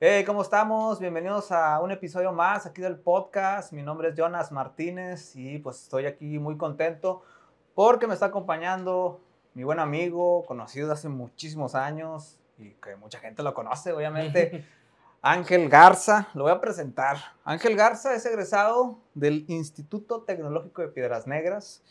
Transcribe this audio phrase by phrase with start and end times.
[0.00, 1.00] Hey, ¿cómo estamos?
[1.00, 3.72] Bienvenidos a un episodio más aquí del podcast.
[3.72, 7.22] Mi nombre es Jonas Martínez y pues estoy aquí muy contento
[7.74, 9.20] porque me está acompañando
[9.54, 14.64] mi buen amigo, conocido de hace muchísimos años y que mucha gente lo conoce, obviamente,
[15.20, 16.28] Ángel Garza.
[16.34, 17.16] Lo voy a presentar.
[17.42, 21.82] Ángel Garza es egresado del Instituto Tecnológico de Piedras Negras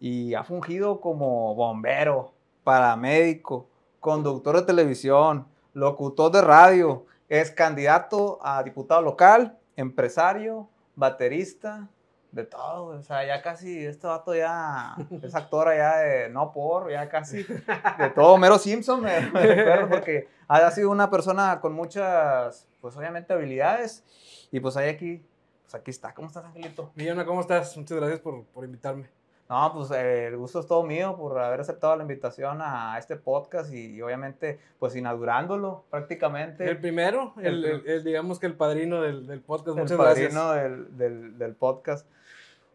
[0.00, 2.32] y ha fungido como bombero,
[2.64, 3.68] paramédico,
[4.00, 11.88] conductor de televisión, locutor de radio es candidato a diputado local, empresario, baterista,
[12.30, 12.98] de todo.
[12.98, 17.42] O sea, ya casi, este vato ya es actor ya de no por, ya casi
[17.98, 18.36] de todo.
[18.36, 24.04] Mero Simpson, me, recuerdo, porque ha sido una persona con muchas, pues obviamente, habilidades.
[24.50, 25.24] Y pues ahí aquí,
[25.62, 26.12] pues aquí está.
[26.12, 26.92] ¿Cómo estás, Angelito?
[26.96, 27.74] Millona, ¿cómo estás?
[27.78, 29.08] Muchas gracias por, por invitarme.
[29.48, 33.16] No, pues eh, el gusto es todo mío por haber aceptado la invitación a este
[33.16, 36.68] podcast y, obviamente pues inaugurándolo prácticamente.
[36.68, 39.76] El primero, el, digamos que el padrino del, del podcast.
[39.76, 42.06] Muchas el padrino Del, del, del, podcast.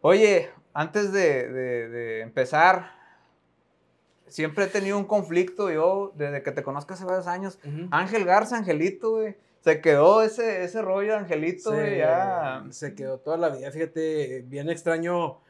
[0.02, 2.92] Oye, antes de, de, empezar,
[4.28, 7.58] siempre he tenido un conflicto yo desde que te conozco hace varios años.
[7.90, 9.36] Ángel Garza, Angelito, güey.
[9.60, 12.64] Se quedó ese, ese rollo de Angelito, güey, ya.
[12.70, 15.40] Se quedó toda la vida, fíjate, bien extraño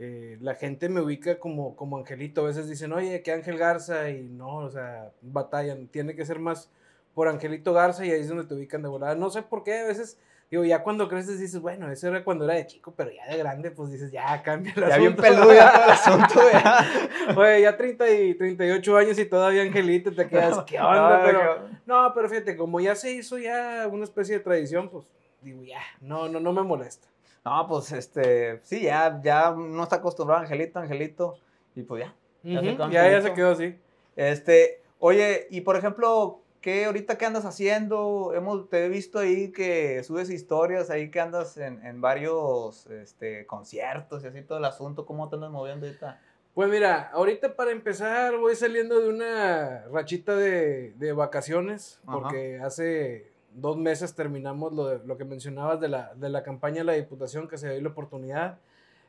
[0.00, 2.42] eh, la gente me ubica como, como Angelito.
[2.42, 5.88] A veces dicen, oye, que Ángel Garza, y no, o sea, batallan.
[5.88, 6.70] Tiene que ser más
[7.14, 9.16] por Angelito Garza y ahí es donde te ubican de volada.
[9.16, 10.16] No sé por qué, a veces,
[10.52, 13.38] digo, ya cuando creces dices, bueno, eso era cuando era de chico, pero ya de
[13.38, 17.34] grande, pues dices, ya cambia el ya bien peludo ya todo el asunto, ya.
[17.36, 21.22] Oye, ya 30 y 38 años y todavía Angelito, te quedas, ¿qué onda?
[21.24, 25.04] pero, no, pero fíjate, como ya se hizo ya una especie de tradición, pues,
[25.42, 27.08] digo, ya, no, no, no me molesta.
[27.48, 31.38] No, pues este, sí, ya, ya no está acostumbrado Angelito, Angelito,
[31.74, 32.14] y pues ya.
[32.42, 33.78] Ya, ya, se quedó así.
[34.16, 38.32] Este, oye, y por ejemplo, ¿qué ahorita qué andas haciendo?
[38.34, 43.46] Hemos, te he visto ahí que subes historias ahí que andas en, en varios este,
[43.46, 45.06] conciertos y así todo el asunto.
[45.06, 46.20] ¿Cómo te andas moviendo ahorita?
[46.54, 53.30] Pues mira, ahorita para empezar voy saliendo de una rachita de, de vacaciones, porque hace
[53.54, 56.92] dos meses terminamos lo, de, lo que mencionabas de la, de la campaña de la
[56.92, 58.58] Diputación, que se dio la oportunidad.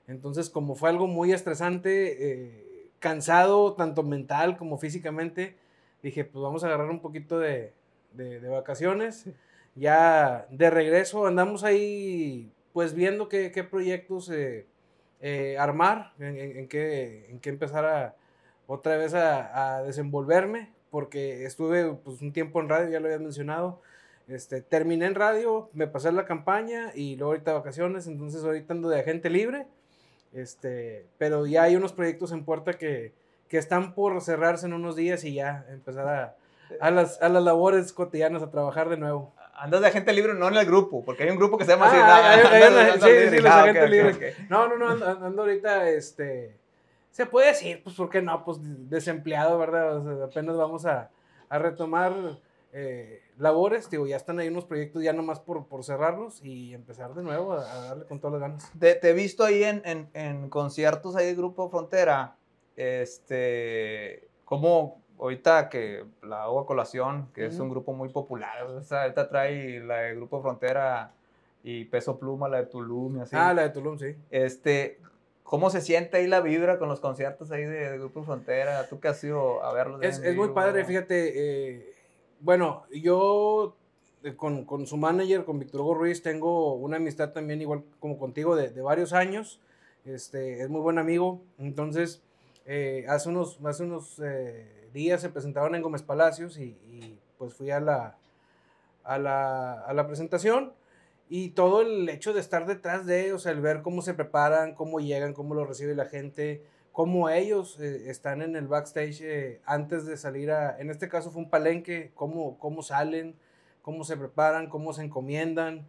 [0.07, 5.55] Entonces, como fue algo muy estresante, eh, cansado, tanto mental como físicamente,
[6.01, 7.73] dije, pues vamos a agarrar un poquito de,
[8.13, 9.25] de, vacaciones.
[9.75, 14.66] Ya de regreso andamos ahí, pues viendo qué, qué proyectos eh,
[15.21, 18.16] eh, armar, en, en, qué, en qué empezar a,
[18.67, 23.19] otra vez a, a desenvolverme, porque estuve pues, un tiempo en radio, ya lo había
[23.19, 23.81] mencionado,
[24.29, 28.90] este, terminé en radio, me pasé la campaña y luego ahorita vacaciones, entonces ahorita ando
[28.90, 29.66] de agente libre.
[30.34, 33.13] Este, pero ya hay unos proyectos en puerta que,
[33.47, 36.35] que están por cerrarse en unos días y ya empezar a,
[36.79, 39.34] a, las, a las labores cotidianas, a trabajar de nuevo.
[39.56, 41.88] Andas de agente libre, no en el grupo, porque hay un grupo que se llama
[41.91, 43.89] ah, así.
[43.89, 44.38] libres.
[44.50, 46.56] No, no, no, ando, ahorita, este,
[47.12, 48.45] se puede decir, pues, ¿por qué no?
[48.45, 50.23] Pues desempleado, ¿verdad?
[50.23, 51.09] apenas vamos a,
[51.50, 52.13] a retomar
[52.72, 57.13] eh, labores, digo, ya están ahí unos proyectos ya nomás por, por cerrarlos y empezar
[57.16, 58.72] de nuevo a, darle con todas las ganas.
[58.80, 62.35] Te, he visto ahí en, en, en, conciertos ahí de Grupo Frontera,
[62.75, 69.03] este, como ahorita que la Agua Colación, que es un grupo muy popular, o sea,
[69.03, 71.12] ahorita trae la de Grupo Frontera
[71.63, 73.36] y Peso Pluma, la de Tulum y así.
[73.36, 74.16] Ah, la de Tulum, sí.
[74.30, 75.00] Este,
[75.44, 78.88] ¿Cómo se siente ahí la vibra con los conciertos ahí de, Grupo Frontera?
[78.88, 80.03] ¿Tú que has ido a verlos?
[80.03, 81.98] Es, es muy padre, fíjate, eh,
[82.41, 83.75] bueno, yo
[84.23, 88.17] eh, con, con, su manager, con Víctor Hugo Ruiz, tengo una amistad también igual como
[88.17, 89.59] contigo de, de varios años.
[90.05, 91.41] Este, es muy buen amigo.
[91.57, 92.22] Entonces,
[92.66, 97.53] eh, hace unos, hace unos eh, días se presentaron en Gómez Palacios y, y pues
[97.53, 98.17] fui a la,
[99.03, 100.73] a la, a la presentación
[101.29, 105.00] y todo el hecho de estar detrás de ellos, el ver cómo se preparan, cómo
[105.00, 110.05] llegan, cómo lo recibe la gente, cómo ellos eh, están en el backstage eh, antes
[110.05, 113.35] de salir a, en este caso fue un palenque, cómo, cómo salen,
[113.81, 115.88] cómo se preparan, cómo se encomiendan.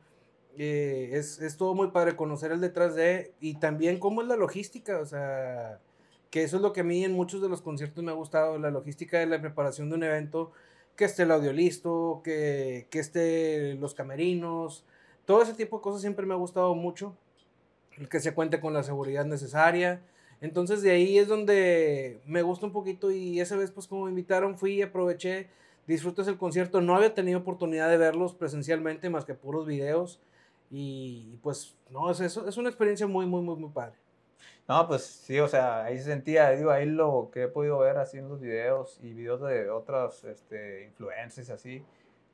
[0.57, 4.37] Eh, es, es, todo muy padre conocer el detrás de, y también cómo es la
[4.37, 5.79] logística, o sea,
[6.31, 8.59] que eso es lo que a mí en muchos de los conciertos me ha gustado,
[8.59, 10.53] la logística de la preparación de un evento,
[10.97, 14.85] que esté el audio listo, que, que esté los camerinos,
[15.25, 17.17] todo ese tipo de cosas siempre me ha gustado mucho,
[18.11, 20.03] que se cuente con la seguridad necesaria,
[20.41, 24.11] entonces de ahí es donde me gusta un poquito y esa vez pues como me
[24.11, 25.49] invitaron fui, aproveché,
[25.87, 26.81] disfrutas el concierto.
[26.81, 30.21] No había tenido oportunidad de verlos presencialmente más que puros videos
[30.71, 33.97] y pues no, es, es una experiencia muy, muy, muy, muy padre.
[34.69, 37.99] No, pues sí, o sea, ahí se sentía, digo, ahí lo que he podido ver
[37.99, 41.85] así en los videos y videos de otras este, influencers así,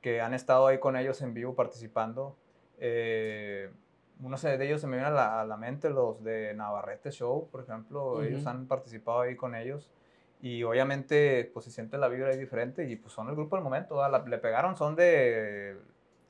[0.02, 2.36] que han estado ahí con ellos en vivo participando.
[2.78, 3.70] Eh,
[4.22, 8.22] uno de ellos se me viene a la, mente, los de Navarrete Show, por ejemplo,
[8.22, 9.90] ellos han participado ahí con ellos
[10.40, 13.64] y obviamente pues se siente la vibra ahí diferente y pues son el grupo del
[13.64, 15.76] momento, le pegaron, son de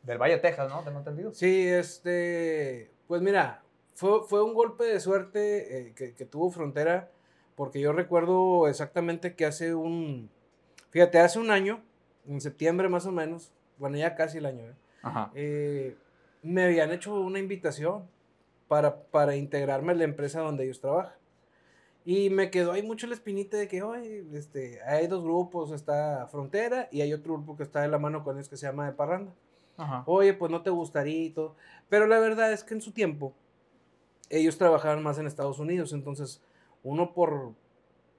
[0.03, 0.83] del Valle de Texas, ¿no?
[0.83, 1.35] ¿Tengo entendido?
[1.35, 3.63] Sí, este, pues mira,
[3.95, 7.11] fue, fue un golpe de suerte eh, que, que, tuvo Frontera,
[7.57, 10.31] porque yo recuerdo exactamente que hace un,
[10.91, 11.83] fíjate, hace un año,
[12.29, 14.75] en septiembre más o menos, bueno, ya casi el año, ¿eh?
[15.03, 15.31] Ajá.
[15.35, 15.97] Eh,
[16.47, 18.05] me habían hecho una invitación
[18.69, 21.15] para, para integrarme a la empresa donde ellos trabajan.
[22.05, 26.29] Y me quedó ahí mucho la espinita de que, oye, este, hay dos grupos, está
[26.29, 28.87] Frontera y hay otro grupo que está de la mano con ellos que se llama
[28.87, 29.33] De Parranda.
[30.07, 31.57] Oye, pues no te gustaría y todo.
[31.89, 33.35] Pero la verdad es que en su tiempo
[34.31, 36.41] ellos trabajaban más en Estados Unidos, entonces
[36.83, 37.53] uno por,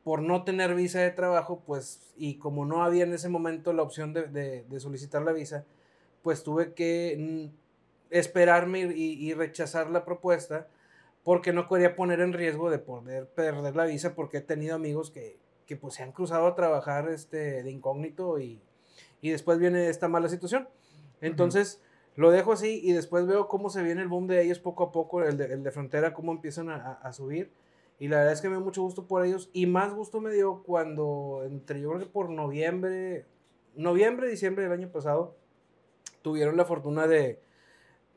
[0.04, 3.84] por no tener visa de trabajo, pues, y como no había en ese momento la
[3.84, 4.28] opción de,
[4.64, 5.66] de solicitar la visa,
[6.22, 7.50] pues tuve que
[8.09, 10.68] esperarme y, y, rechazar la propuesta
[11.24, 15.12] porque no quería poner en riesgo de poder perder la visa porque he tenido amigos
[15.12, 18.62] que, que pues se han cruzado a trabajar este, de incógnito y,
[19.21, 20.68] y después viene esta mala situación.
[21.19, 21.81] Entonces,
[22.15, 24.92] lo dejo así y después veo cómo se viene el boom de ellos poco a
[24.92, 27.51] poco, el de, el de frontera, cómo empiezan a, a, subir.
[28.00, 29.50] Y la verdad es que me dio mucho gusto por ellos.
[29.54, 33.25] Y más gusto me dio cuando, entre yo creo que por noviembre,
[33.75, 35.36] noviembre, diciembre del año pasado,
[36.21, 37.39] tuvieron la fortuna de,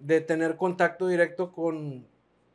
[0.01, 2.07] de tener contacto directo con,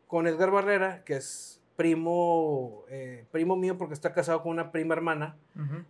[0.07, 4.93] con Edgar Barrera, que es primo, eh, primo mío porque está casado con una prima
[4.93, 5.37] hermana.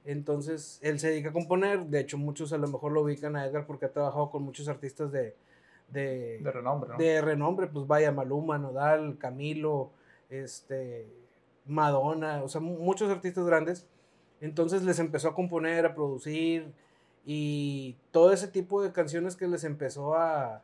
[0.03, 1.85] Entonces, él se dedica a componer.
[1.85, 4.67] De hecho, muchos a lo mejor lo ubican a Edgar porque ha trabajado con muchos
[4.67, 5.35] artistas de...
[5.87, 6.97] De, renombre, ¿no?
[6.97, 9.91] De renombre, pues vaya, Maluma, Nodal, Camilo,
[10.31, 11.07] este,
[11.67, 13.85] Madonna, o sea, muchos artistas grandes.
[14.41, 16.73] Entonces les empezó a componer, a producir
[17.23, 20.63] y todo ese tipo de canciones que les empezó a,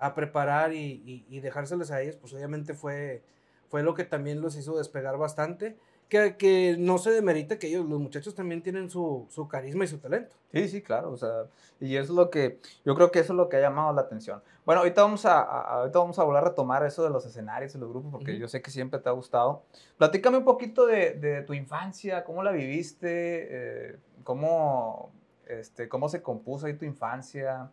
[0.00, 3.22] a preparar y, y, dejárselas a ellos, pues obviamente fue,
[3.68, 5.76] fue lo que también los hizo despegar bastante.
[6.08, 9.86] Que, que no se demerita que ellos, los muchachos también tienen su, su, carisma y
[9.86, 10.34] su talento.
[10.52, 11.44] Sí, sí, claro, o sea,
[11.78, 14.00] y eso es lo que, yo creo que eso es lo que ha llamado la
[14.00, 14.42] atención.
[14.66, 17.78] Bueno, ahorita vamos a, ahorita vamos a volver a retomar eso de los escenarios y
[17.78, 19.62] los grupos, porque yo sé que siempre te ha gustado.
[19.98, 25.12] Platícame un poquito de, de tu infancia, cómo la viviste, eh, cómo,
[25.46, 27.70] este, cómo se compuso ahí tu infancia,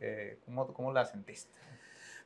[0.00, 1.50] eh, ¿cómo, ¿cómo la sentiste?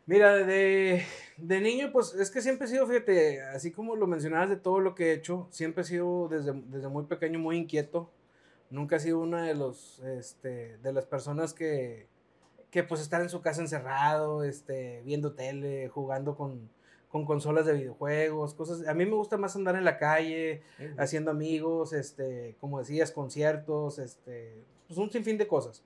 [0.07, 1.05] Mira, de,
[1.37, 4.81] de, niño, pues es que siempre he sido, fíjate, así como lo mencionabas de todo
[4.81, 8.11] lo que he hecho, siempre he sido desde, desde muy pequeño muy inquieto.
[8.71, 12.07] Nunca he sido una de los, este, de las personas que,
[12.71, 16.71] que pues estar en su casa encerrado, este, viendo tele, jugando con,
[17.11, 18.87] con consolas de videojuegos, cosas.
[18.87, 20.63] A mí me gusta más andar en la calle,
[20.97, 25.83] haciendo amigos, este, como decías, conciertos, este, pues un sinfín de cosas.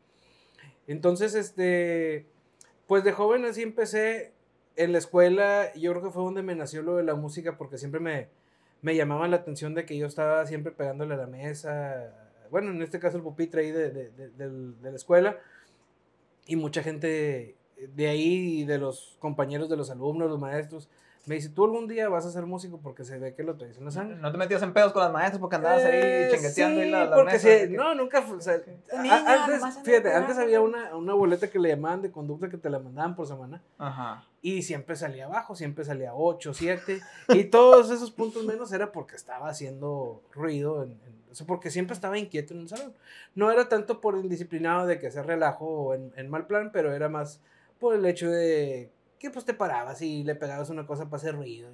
[0.87, 2.27] Entonces, este,
[2.87, 4.33] pues de joven así empecé
[4.77, 7.79] en la escuela, yo creo que fue donde me nació lo de la música, porque
[7.79, 8.29] siempre me,
[8.83, 12.13] me llamaba la atención de que yo estaba siempre pegándole a la mesa,
[12.51, 15.39] bueno, en este caso el pupitre ahí de, de, de, de la escuela,
[16.47, 17.55] y mucha gente
[17.95, 20.89] de ahí, de los compañeros de los alumnos, los maestros,
[21.27, 23.79] me dice, tú algún día vas a ser músico porque se ve que lo traes
[23.79, 24.17] en la sangre.
[24.17, 26.91] No te metías en pedos con las maestras porque andabas ahí eh, chingueteando sí, y
[26.91, 28.61] la, porque sí, no, nunca, o sea,
[28.93, 32.79] antes, fíjate, antes había una, una boleta que le llamaban de conducta que te la
[32.79, 33.63] mandaban por semana.
[33.79, 34.25] Ajá.
[34.43, 37.01] Y siempre salía abajo, siempre salía 8, 7.
[37.29, 40.99] y todos esos puntos menos era porque estaba haciendo ruido, en,
[41.31, 42.93] o sea, porque siempre estaba inquieto en el salón.
[43.35, 47.09] No era tanto por indisciplinado de que hacer relajo en, en mal plan, pero era
[47.09, 47.41] más
[47.81, 51.35] por el hecho de que pues te parabas y le pegabas una cosa para hacer
[51.35, 51.71] ruido.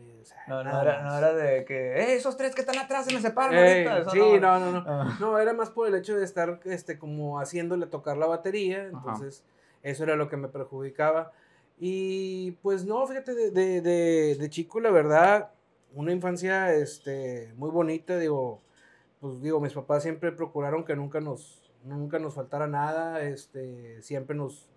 [0.47, 3.21] no, no era, no era, de que, eh, esos tres que están atrás se me
[3.21, 4.11] separan ahorita.
[4.11, 4.85] sí, no, no, no.
[4.87, 5.17] Ah.
[5.19, 8.85] No, era más por el hecho de estar este, como haciéndole tocar la batería.
[8.85, 9.45] Entonces,
[9.83, 11.33] eso era lo que me perjudicaba.
[11.79, 15.51] Y pues no, fíjate, de, de, de, de, chico, la verdad,
[15.95, 18.61] una infancia este, muy bonita, digo,
[19.21, 24.37] pues digo, mis papás siempre procuraron que nunca nos, nunca nos faltara nada, este, siempre
[24.37, 24.69] nos,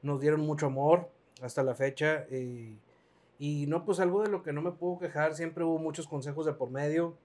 [0.00, 1.10] nos dieron mucho amor
[1.42, 2.26] hasta la fecha.
[2.30, 2.76] Eh,
[3.38, 6.46] y no, pues algo de lo que no me puedo quejar, siempre hubo muchos consejos
[6.46, 7.16] de por medio.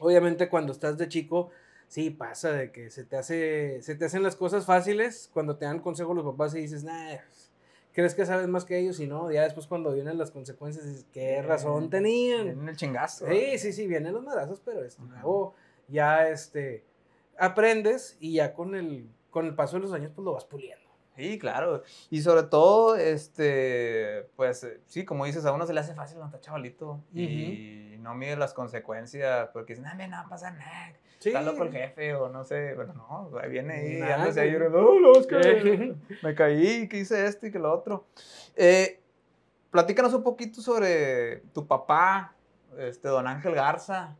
[0.00, 1.50] Obviamente cuando estás de chico,
[1.86, 5.64] sí pasa de que se te, hace, se te hacen las cosas fáciles cuando te
[5.64, 7.16] dan consejos los papás y dices, nah,
[7.92, 11.06] crees que sabes más que ellos y no, ya después cuando vienen las consecuencias dices,
[11.12, 12.44] qué razón tenían.
[12.44, 13.26] Vienen el chingazo.
[13.26, 15.54] Sí, sí, sí, vienen los madrazos, pero esto, luego
[15.88, 16.84] ya este,
[17.38, 20.87] aprendes y ya con el, con el paso de los años pues lo vas puliendo.
[21.18, 21.82] Sí, claro.
[22.10, 26.20] Y sobre todo, este, pues eh, sí, como dices, a uno se le hace fácil
[26.20, 30.54] no está chavalito y no mide las consecuencias porque dicen, no, no va a pasar
[30.54, 30.92] nada.
[31.18, 35.00] está loco el jefe o no sé, pero no, ahí viene ahí, andándose ahí, no,
[35.00, 38.06] no, es que me caí, que hice esto y que lo otro.
[38.54, 39.00] Eh,
[39.72, 42.36] platícanos un poquito sobre tu papá,
[42.78, 44.16] este, don Ángel Garza.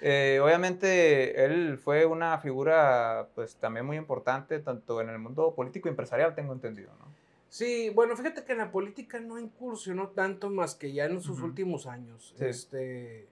[0.00, 5.88] Eh, obviamente él fue una figura pues también muy importante tanto en el mundo político
[5.88, 7.08] y empresarial, tengo entendido, ¿no?
[7.48, 11.40] Sí, bueno, fíjate que en la política no incursionó tanto más que ya en sus
[11.40, 12.34] últimos años.
[12.38, 13.26] Este,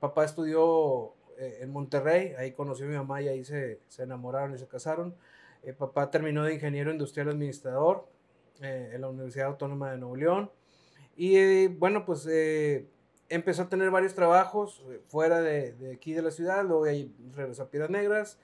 [0.00, 4.54] papá estudió eh, en Monterrey, ahí conoció a mi mamá y ahí se, se enamoraron
[4.54, 5.14] y se casaron.
[5.62, 8.08] Eh, papá terminó de ingeniero industrial administrador
[8.62, 10.50] en la Universidad Autónoma de Nuevo León.
[11.16, 12.26] Y bueno, pues
[13.30, 17.14] empezó a tener varios trabajos eh, fuera de, de aquí de la ciudad, luego ahí
[17.34, 18.38] regresó a Piedras Negras.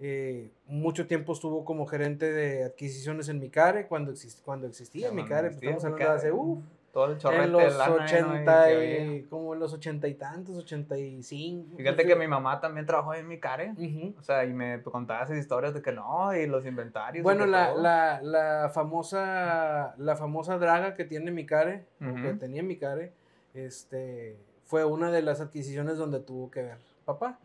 [0.00, 5.48] Eh, mucho tiempo estuvo como gerente de adquisiciones en Micare, cuando, exist, cuando existía Micare,
[5.48, 9.60] estamos hablando de hace, uff, todo el chorrete en los de 80 y, como en
[9.60, 11.76] los ochenta y tantos, 85.
[11.76, 13.74] Fíjate que mi mamá también trabajó en Micare,
[14.16, 17.24] o sea, y me contaba esas historias de que no, y los inventarios.
[17.24, 23.12] Bueno, la, la, la, famosa, la famosa draga que tiene Micare, que tenía Micare,
[23.54, 26.78] este, fue una de las adquisiciones donde tuvo que ver
[27.08, 27.38] papá.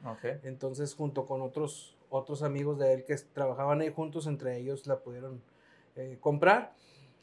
[0.43, 5.00] Entonces, junto con otros, otros amigos de él que trabajaban ahí juntos, entre ellos la
[5.00, 5.41] pudieron
[5.95, 6.74] eh, comprar.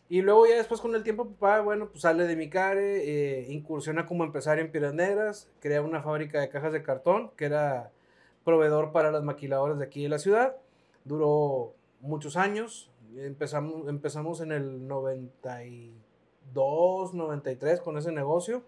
[0.08, 4.06] Y luego ya después con el tiempo, papá, bueno, pues sale de Micare, eh, incursiona
[4.06, 7.92] como empresario en Piedras crea una fábrica de cajas de cartón, que era
[8.44, 10.56] proveedor para las maquiladoras de aquí de la ciudad.
[11.04, 15.94] Duró muchos años, empezamos, empezamos en el 92,
[16.54, 18.64] 93 con ese negocio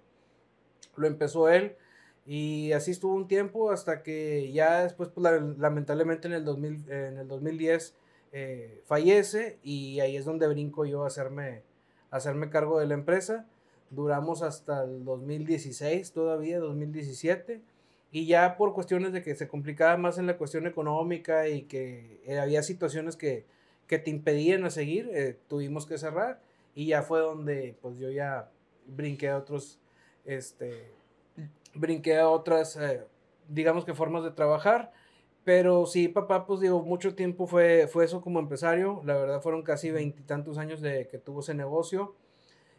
[0.97, 1.77] lo empezó él
[2.25, 7.19] y así estuvo un tiempo hasta que ya después, pues, lamentablemente en el, 2000, en
[7.19, 7.95] el 2010
[8.33, 11.62] eh, fallece y ahí es donde brinco yo a hacerme,
[12.11, 13.47] hacerme cargo de la empresa.
[13.91, 17.61] Duramos hasta el 2016 todavía, 2017.
[18.12, 22.21] Y ya por cuestiones de que se complicaba más en la cuestión económica y que
[22.27, 23.47] eh, había situaciones que,
[23.87, 26.41] que, te impedían a seguir, eh, tuvimos que cerrar.
[26.75, 28.50] Y ya fue donde pues yo ya
[28.87, 29.79] brinqué a otros,
[30.25, 30.91] este,
[31.75, 33.05] brinqué a otras, eh,
[33.49, 34.93] digamos que formas de trabajar.
[35.45, 39.02] Pero sí, papá, pues digo, mucho tiempo fue, fue eso como empresario.
[39.05, 42.14] La verdad fueron casi veintitantos años de que tuvo ese negocio.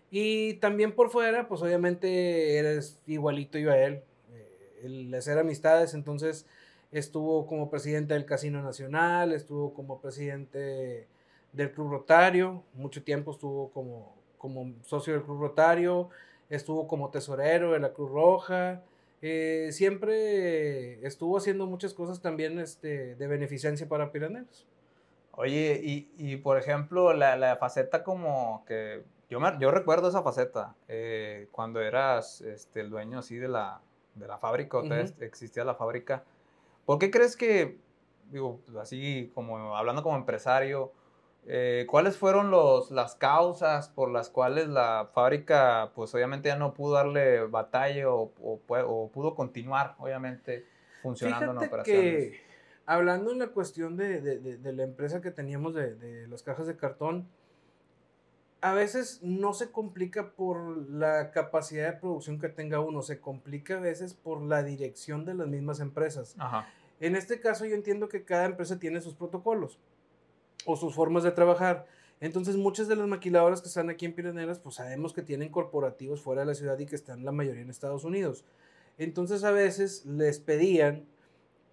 [0.10, 4.04] Y también por fuera, pues obviamente eres igualito yo a él.
[4.32, 6.46] Eh, el hacer amistades, entonces
[6.92, 11.08] estuvo como presidente del Casino Nacional, estuvo como presidente
[11.54, 16.10] del Club Rotario, mucho tiempo estuvo como, como socio del Club Rotario,
[16.50, 18.82] estuvo como tesorero de la Cruz Roja,
[19.22, 24.68] eh, siempre estuvo haciendo muchas cosas también este, de beneficencia para piraneros.
[25.32, 30.22] Oye, y, y por ejemplo, la, la, faceta como que yo, me, yo recuerdo esa
[30.22, 33.80] faceta eh, cuando eras este, el dueño así de la,
[34.16, 34.84] de la fábrica, o
[35.22, 36.24] existía la fábrica.
[36.86, 37.80] ¿Por qué crees que,
[38.30, 40.92] digo, así como hablando como empresario,
[41.46, 46.74] eh, ¿Cuáles fueron los, las causas por las cuales la fábrica, pues obviamente ya no
[46.74, 50.66] pudo darle batalla o, o, pudo continuar, obviamente,
[51.02, 52.04] funcionando en operaciones?
[52.04, 52.42] Que,
[52.86, 56.78] hablando en la cuestión de, de, de la empresa que teníamos de, las cajas de
[56.78, 57.28] cartón,
[58.62, 63.76] a veces no se complica por la capacidad de producción que tenga uno, se complica
[63.78, 66.36] a veces por la dirección de las mismas empresas.
[66.38, 66.70] Ajá.
[67.02, 69.78] En este caso yo entiendo que cada empresa tiene sus protocolos
[70.66, 71.86] o sus formas de trabajar.
[72.20, 76.22] Entonces, muchas de las maquiladoras que están aquí en Pirineras, pues sabemos que tienen corporativos
[76.22, 78.46] fuera de la ciudad y que están la mayoría en Estados Unidos.
[78.98, 81.06] Entonces, a veces les pedían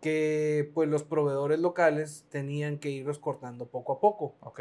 [0.01, 4.35] que pues los proveedores locales tenían que irlos cortando poco a poco.
[4.41, 4.61] Ok.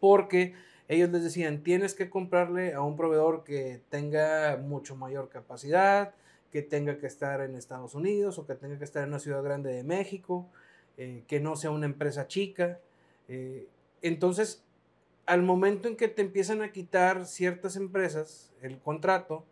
[0.00, 0.54] Porque
[0.88, 6.14] ellos les decían, tienes que comprarle a un proveedor que tenga mucho mayor capacidad,
[6.50, 9.42] que tenga que estar en Estados Unidos o que tenga que estar en una ciudad
[9.42, 10.48] grande de México,
[10.98, 12.80] eh, que no sea una empresa chica.
[13.32, 13.66] Eh,
[14.02, 14.62] entonces,
[15.24, 19.46] al momento en que te empiezan a quitar ciertas empresas el contrato,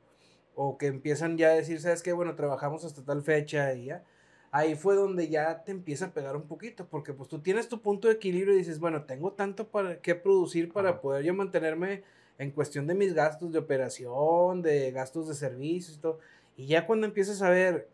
[0.55, 4.05] o que empiezan ya a decir, sabes qué, bueno, trabajamos hasta tal fecha y ya,
[4.51, 7.81] ahí fue donde ya te empieza a pegar un poquito, porque pues tú tienes tu
[7.81, 12.03] punto de equilibrio y dices, bueno, tengo tanto para que producir para poder yo mantenerme
[12.37, 16.19] en cuestión de mis gastos de operación, de gastos de servicios y todo.
[16.55, 17.89] Y ya cuando empiezas a ver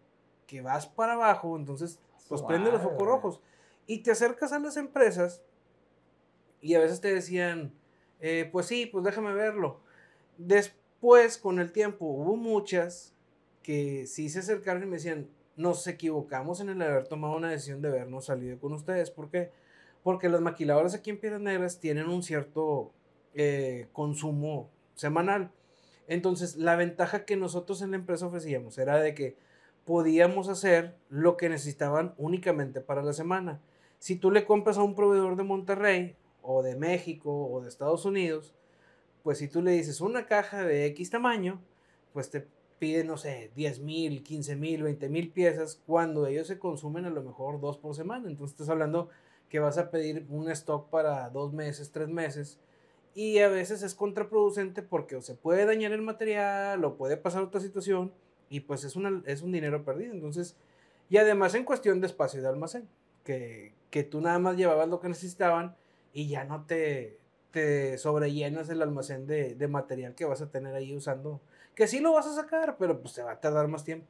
[0.48, 3.40] que vas para abajo, entonces pues prende los focos rojos.
[3.86, 5.42] Y te acercas a las empresas
[6.60, 7.72] y a veces te decían,
[8.20, 9.80] eh, pues sí, pues déjame verlo.
[10.38, 13.14] Después, con el tiempo, hubo muchas
[13.62, 17.80] que sí se acercaron y me decían, nos equivocamos en el haber tomado una decisión
[17.82, 19.10] de habernos salido con ustedes.
[19.10, 19.50] ¿Por qué?
[20.02, 22.92] Porque las maquiladoras aquí en Piedras Negras tienen un cierto
[23.34, 25.50] eh, consumo semanal.
[26.06, 29.36] Entonces, la ventaja que nosotros en la empresa ofrecíamos era de que
[29.84, 33.60] podíamos hacer lo que necesitaban únicamente para la semana.
[33.98, 38.04] Si tú le compras a un proveedor de Monterrey o de México o de Estados
[38.04, 38.54] Unidos,
[39.22, 41.60] pues si tú le dices una caja de X tamaño,
[42.12, 42.46] pues te
[42.78, 47.10] pide, no sé, 10 mil, 15 mil, 20 mil piezas, cuando ellos se consumen a
[47.10, 48.28] lo mejor dos por semana.
[48.28, 49.08] Entonces estás hablando
[49.48, 52.58] que vas a pedir un stock para dos meses, tres meses.
[53.14, 57.60] Y a veces es contraproducente porque se puede dañar el material o puede pasar otra
[57.60, 58.12] situación
[58.50, 60.12] y pues es, una, es un dinero perdido.
[60.12, 60.56] Entonces,
[61.08, 62.88] y además en cuestión de espacio de almacén,
[63.24, 65.74] que, que tú nada más llevabas lo que necesitaban
[66.16, 67.18] y ya no te,
[67.50, 71.42] te sobrellenas el almacén de, de material que vas a tener ahí usando
[71.74, 74.06] que sí lo vas a sacar, pero pues te va a tardar más tiempo.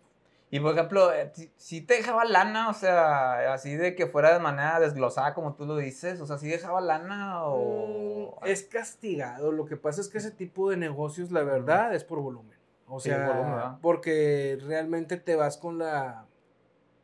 [0.49, 4.39] Y por ejemplo, eh, si te dejaba lana, o sea, así de que fuera de
[4.39, 8.39] manera desglosada, como tú lo dices, o sea, si dejaba lana o...
[8.41, 12.05] Mm, es castigado, lo que pasa es que ese tipo de negocios, la verdad, es
[12.05, 12.57] por volumen.
[12.87, 16.25] O sea, porque realmente te vas con la...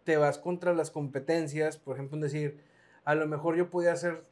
[0.05, 2.61] Te vas contra las competencias, por ejemplo, en decir,
[3.05, 4.23] a lo mejor yo podía hacer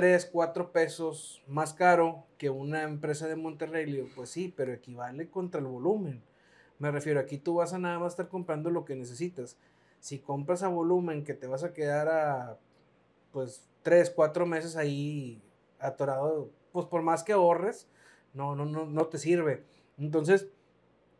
[0.00, 3.84] 3, 4 pesos más caro que una empresa de Monterrey.
[3.84, 6.22] Le pues sí, pero equivale contra el volumen.
[6.78, 9.58] Me refiero, aquí tú vas a nada más estar comprando lo que necesitas.
[9.98, 12.56] Si compras a volumen que te vas a quedar a,
[13.30, 15.42] pues, 3, 4 meses ahí
[15.78, 17.86] atorado, pues por más que ahorres,
[18.32, 19.64] no, no, no, no te sirve.
[19.98, 20.48] Entonces,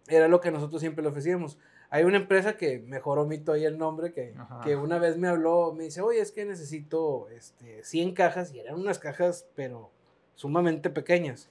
[0.08, 1.58] era lo que nosotros siempre le ofrecíamos.
[1.92, 4.32] Hay una empresa que mejor omito ahí el nombre, que,
[4.62, 8.60] que, una vez me habló, me dice, oye, es que necesito este, 100 cajas, y
[8.60, 9.90] eran unas cajas, pero
[10.36, 11.50] sumamente pequeñas.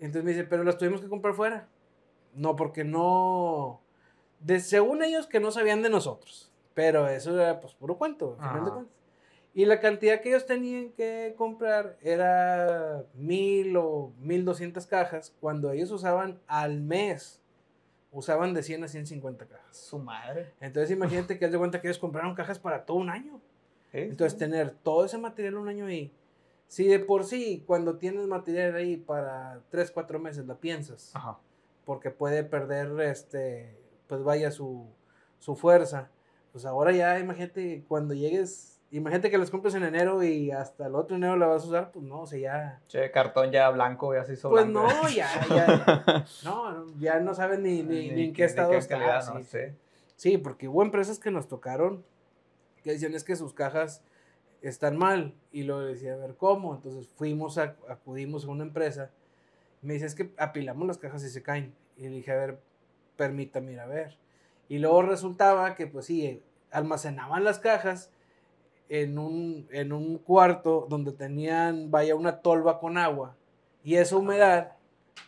[0.00, 1.66] Entonces me dice, pero las tuvimos que comprar fuera.
[2.34, 3.80] No, porque no...
[4.40, 8.48] De, según ellos que no sabían de nosotros, pero eso era pues puro cuento, al
[8.50, 8.94] final de cuentas.
[9.54, 15.72] Y la cantidad que ellos tenían que comprar era mil o mil doscientas cajas, cuando
[15.72, 17.40] ellos usaban al mes
[18.10, 19.76] usaban de 100 a 150 cajas.
[19.76, 20.52] Su madre.
[20.60, 23.40] Entonces imagínate que haz de cuenta que ellos compraron cajas para todo un año.
[23.92, 26.12] Entonces tener todo ese material un año ahí.
[26.66, 31.14] Si de por sí, cuando tienes material ahí para 3, 4 meses, la piensas.
[31.14, 31.38] Ajá.
[31.86, 33.74] Porque puede perder, este,
[34.06, 34.86] pues vaya su,
[35.38, 36.10] su fuerza.
[36.52, 40.94] Pues ahora ya imagínate cuando llegues Imagínate que los compres en enero y hasta el
[40.94, 42.80] otro enero la vas a usar, pues no, o sea, ya.
[42.88, 46.24] Che, cartón ya blanco, ya se hizo Pues no, ya, ya.
[46.44, 49.20] no, ya no saben ni, ni, ni, en qué estado está.
[49.20, 49.58] sí, sí.
[50.16, 52.02] sí, porque hubo empresas que nos tocaron
[52.82, 54.02] que decían es que sus cajas
[54.62, 55.34] están mal.
[55.52, 56.74] Y lo decía, a ver, ¿cómo?
[56.74, 59.10] Entonces fuimos, a, acudimos a una empresa.
[59.82, 61.74] Me dice, es que apilamos las cajas y se caen.
[61.96, 62.60] Y le dije, a ver,
[63.16, 64.16] permítame ir a ver.
[64.68, 68.10] Y luego resultaba que, pues sí, almacenaban las cajas
[68.88, 73.36] en un, en un cuarto donde tenían, vaya, una tolva con agua
[73.84, 74.72] y esa humedad,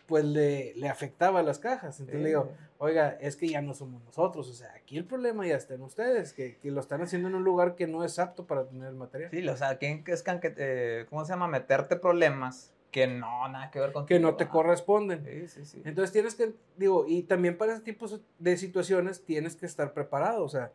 [0.07, 1.99] pues le, le afectaba a las cajas.
[1.99, 5.45] Entonces le digo, oiga, es que ya no somos nosotros, o sea, aquí el problema
[5.45, 8.19] ya está en ustedes, que, que lo están haciendo en un lugar que no es
[8.19, 9.29] apto para tener el material.
[9.31, 11.47] Sí, o sea, ¿quién es que, eh, ¿cómo se llama?
[11.47, 15.23] Meterte problemas que no, nada que ver con Que no te corresponden.
[15.23, 15.81] Sí, sí, sí.
[15.85, 20.43] Entonces tienes que, digo, y también para ese tipo de situaciones tienes que estar preparado,
[20.43, 20.71] o sea,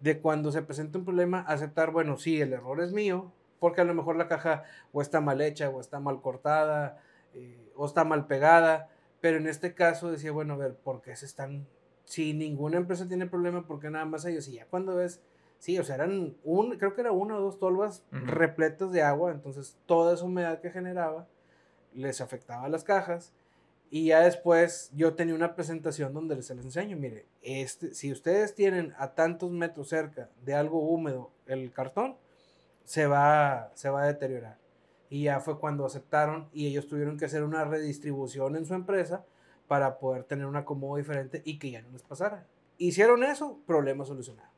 [0.00, 3.84] de cuando se presenta un problema, aceptar, bueno, sí, el error es mío, porque a
[3.84, 6.98] lo mejor la caja o está mal hecha, o está mal cortada,
[7.34, 8.88] eh, o está mal pegada,
[9.20, 11.66] pero en este caso decía, bueno, a ver, ¿por qué se están,
[12.04, 14.48] si ninguna empresa tiene problema, ¿por qué nada más ellos?
[14.48, 15.20] Y ya cuando ves,
[15.58, 19.30] sí, o sea, eran un, creo que era una o dos tolvas repletas de agua,
[19.30, 21.26] entonces toda esa humedad que generaba
[21.92, 23.34] les afectaba a las cajas
[23.90, 28.54] y ya después yo tenía una presentación donde se les enseño, mire, este, si ustedes
[28.54, 32.16] tienen a tantos metros cerca de algo húmedo el cartón,
[32.84, 34.58] se va, se va a deteriorar.
[35.08, 39.24] Y ya fue cuando aceptaron y ellos tuvieron que hacer una redistribución en su empresa
[39.66, 42.46] para poder tener un acomodo diferente y que ya no les pasara.
[42.78, 44.48] Hicieron eso, problema solucionado.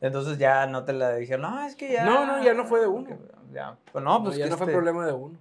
[0.00, 2.04] Entonces ya no te la dijeron, no, es que ya...
[2.04, 3.18] No, no, ya no fue de uno.
[3.52, 5.36] Ya, pues no, pues ya no fue este problema de uno.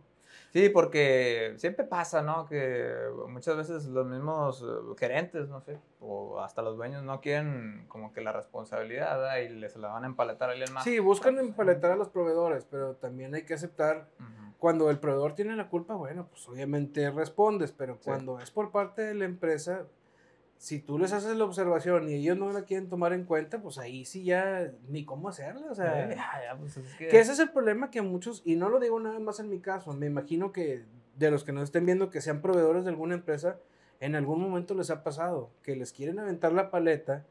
[0.57, 2.47] Sí, porque siempre pasa, ¿no?
[2.47, 2.91] Que
[3.29, 8.11] muchas veces los mismos eh, gerentes, no sé, o hasta los dueños no quieren como
[8.11, 10.83] que la responsabilidad y les la van a empaletar a alguien más.
[10.83, 14.09] Sí, buscan empaletar a los proveedores, pero también hay que aceptar
[14.57, 19.03] cuando el proveedor tiene la culpa, bueno, pues obviamente respondes, pero cuando es por parte
[19.03, 19.85] de la empresa,
[20.57, 23.77] si tú les haces la observación y ellos no la quieren tomar en cuenta, pues
[23.77, 26.09] ahí sí ya ni cómo hacerle, o sea,
[26.59, 27.07] pues que...
[27.07, 29.93] ese es el problema que muchos, y no lo digo nada más en mi caso,
[29.93, 30.83] me imagino que
[31.15, 33.59] de los que nos estén viendo que sean proveedores de alguna empresa,
[33.99, 37.25] en algún momento les ha pasado, que les quieren aventar la paleta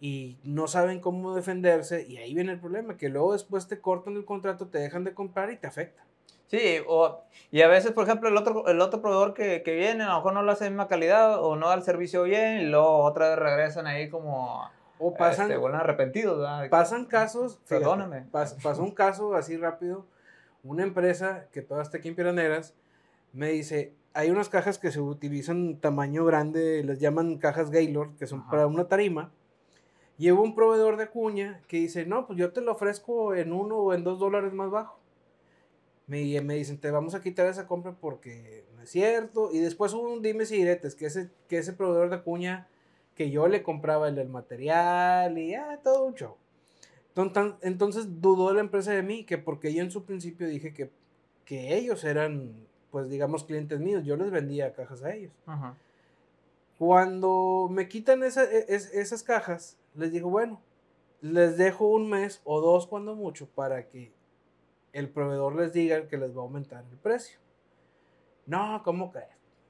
[0.00, 4.16] y no saben cómo defenderse y ahí viene el problema, que luego después te cortan
[4.16, 6.04] el contrato, te dejan de comprar y te afecta.
[6.48, 10.08] Sí, o, y a veces, por ejemplo, el otro, el otro proveedor que, viene, a
[10.08, 12.66] lo mejor no lo hace de misma calidad o no da el servicio bien y
[12.66, 14.68] luego otra vez regresan ahí como...
[14.98, 15.46] O pasan.
[15.46, 16.68] Este, vuelven arrepentidos, ¿verdad?
[16.70, 17.60] Pasan casos.
[17.64, 18.26] fíjate, Perdóname.
[18.32, 20.06] pas- pasó un caso así rápido.
[20.64, 22.74] Una empresa que todavía está aquí en Piedras Negras
[23.32, 28.26] me dice: hay unas cajas que se utilizan tamaño grande, les llaman cajas Gaylord, que
[28.26, 28.50] son Ajá.
[28.50, 29.30] para una tarima.
[30.16, 33.76] Llevo un proveedor de cuña que dice: No, pues yo te lo ofrezco en uno
[33.76, 34.97] o en dos dólares más bajo.
[36.08, 39.50] Me, me dicen: Te vamos a quitar esa compra porque no es cierto.
[39.52, 42.66] Y después hubo un dimes y diretes que ese, que ese proveedor de cuña
[43.14, 46.34] que yo le compraba el, el material y ya, todo un show.
[47.62, 50.90] Entonces dudó la empresa de mí, que porque yo en su principio dije que,
[51.44, 52.52] que ellos eran,
[52.92, 55.32] pues digamos, clientes míos, yo les vendía cajas a ellos.
[55.46, 55.74] Ajá.
[56.78, 60.60] Cuando me quitan esa- e- es- esas cajas, les digo, bueno,
[61.20, 64.12] les dejo un mes o dos cuando mucho para que
[64.92, 67.38] el proveedor les diga que les va a aumentar el precio.
[68.46, 69.28] No, ¿cómo crees?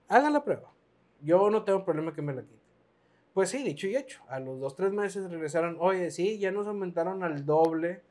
[0.08, 0.70] Hagan la prueba.
[1.20, 2.58] Yo no tengo problema que me la quiten.
[3.34, 4.22] Pues sí, dicho y hecho.
[4.28, 8.02] A los dos, tres meses regresaron, oye, sí, ya nos aumentaron al doble,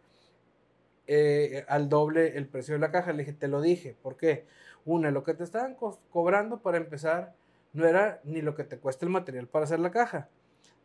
[1.08, 3.12] eh, al doble el precio de la caja.
[3.14, 3.96] Le dije, te lo dije.
[4.02, 4.46] ¿Por qué?
[4.86, 7.34] Una, lo que te estaban co- cobrando para empezar
[7.74, 10.30] no era ni lo que te cuesta el material para hacer la caja.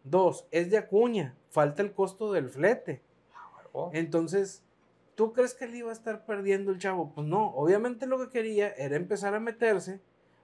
[0.04, 3.00] Dos, es de acuña, falta el costo del flete.
[3.72, 4.62] Oh, Entonces,
[5.22, 7.12] ¿tú crees que él iba a estar perdiendo el chavo?
[7.14, 10.00] Pues no, obviamente lo que quería era empezar a meterse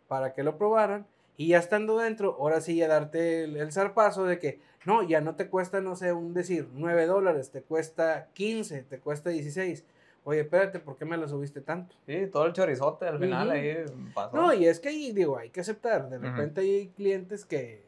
[0.06, 1.04] para que lo probaran
[1.36, 5.20] y ya estando dentro, ahora sí ya darte el, el zarpazo de que no, ya
[5.20, 9.84] no te cuesta, no sé, un decir, 9 dólares, te cuesta 15, te cuesta 16.
[10.22, 11.96] Oye, espérate, ¿por qué me la subiste tanto?
[12.06, 13.56] Sí, todo el chorizote al final Ujú.
[13.56, 14.36] ahí pasó.
[14.36, 16.08] No, y es que ahí, digo, hay que aceptar.
[16.08, 17.82] De repente hay clientes que.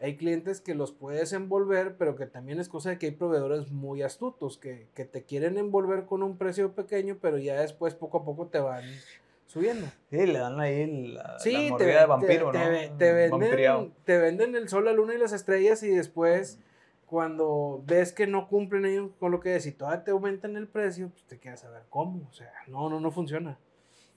[0.00, 3.70] Hay clientes que los puedes envolver, pero que también es cosa de que hay proveedores
[3.72, 8.18] muy astutos que, que te quieren envolver con un precio pequeño, pero ya después poco
[8.18, 8.84] a poco te van
[9.46, 9.86] subiendo.
[10.10, 12.64] Sí, le dan ahí la, Sí, la te, mordida de vampiro, te- ¿no?
[12.64, 16.58] te te venden, te venden el sol, la luna y las estrellas y después
[17.06, 20.66] cuando ves que no cumplen ellos con lo que es y todavía te aumentan el
[20.68, 22.28] precio, pues te quedas a ver cómo.
[22.28, 23.58] O sea, no, no, no funciona.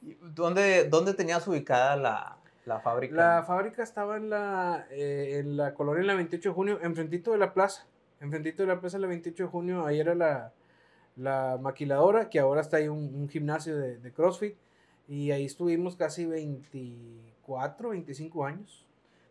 [0.01, 2.37] ¿Y ¿Dónde, dónde tenías ubicada la,
[2.69, 3.15] la fábrica?
[3.15, 7.31] La fábrica estaba en la, eh, en la colonia en la 28 de junio, enfrentito
[7.31, 7.85] de la plaza.
[8.21, 10.53] Enfrentito de la plaza, la 28 de junio, ahí era la,
[11.15, 14.55] la maquiladora, que ahora está ahí un, un gimnasio de, de CrossFit.
[15.07, 18.85] Y ahí estuvimos casi 24, 25 años.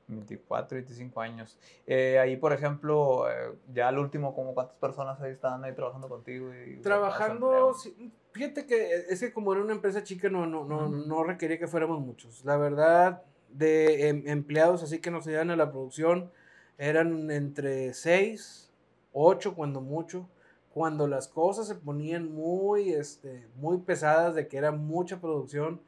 [0.09, 1.59] 24, 25 años.
[1.87, 6.09] Eh, ahí, por ejemplo, eh, ya al último, como ¿cuántas personas ahí estaban ahí trabajando
[6.09, 6.51] contigo?
[6.55, 10.89] Y, Trabajando, sí, fíjate que es que como era una empresa chica no, no, no,
[10.89, 12.45] no requería que fuéramos muchos.
[12.45, 16.31] La verdad, de em- empleados así que nos ayudan a la producción,
[16.79, 18.71] eran entre 6,
[19.13, 20.29] 8 cuando mucho.
[20.73, 25.81] Cuando las cosas se ponían muy, este, muy pesadas, de que era mucha producción,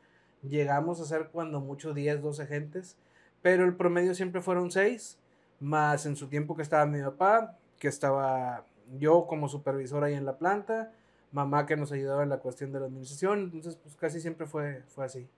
[0.42, 2.96] llegamos a ser cuando mucho 10, 12 gentes,
[3.42, 5.18] pero el promedio siempre fueron 6,
[5.60, 8.64] más en su tiempo que estaba mi papá, que estaba
[8.98, 10.92] yo como supervisor ahí en la planta,
[11.32, 14.82] mamá que nos ayudaba en la cuestión de la administración, entonces pues casi siempre fue,
[14.88, 15.28] fue así.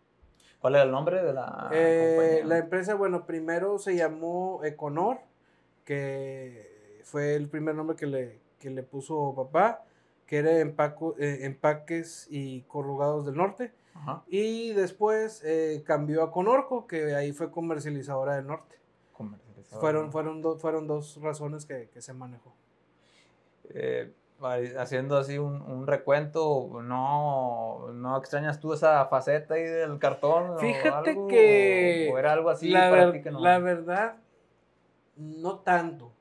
[0.61, 2.47] ¿Cuál era el nombre de la Eh, compañía?
[2.47, 5.19] la empresa, bueno, primero se llamó Econor,
[5.85, 9.85] que fue el primer nombre que le, que le puso papá,
[10.27, 13.73] que era empaco- eh, Empaques y Corrugados del Norte.
[13.95, 18.77] Ajá, Y después eh, cambió a Conorco, que ahí fue comercializadora del norte.
[19.81, 22.55] Fueron, fueron, do- fueron dos razones que, que se manejó.
[23.71, 24.13] Eh,
[24.79, 30.51] haciendo así un, un recuento, ¿no, ¿no extrañas tú esa faceta ahí del cartón?
[30.51, 31.29] o Fíjate algo?
[31.29, 33.41] que ¿O era algo así la, para ver- ti que no?
[33.41, 34.17] la verdad,
[35.17, 36.13] no tanto.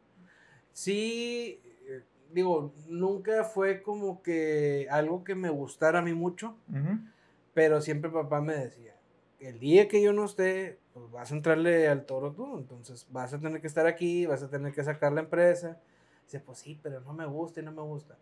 [0.72, 7.00] Sí, eh, digo, nunca fue como que algo que me gustara a mí mucho, Ujú.
[7.54, 8.96] Pero siempre papá me decía,
[9.40, 13.34] el día que yo no esté, pues vas a entrarle al toro tú, entonces vas
[13.34, 15.80] a tener que estar aquí, vas a tener que sacar la empresa.
[16.26, 18.18] Dice, pues sí, pero no me gusta y no me gusta.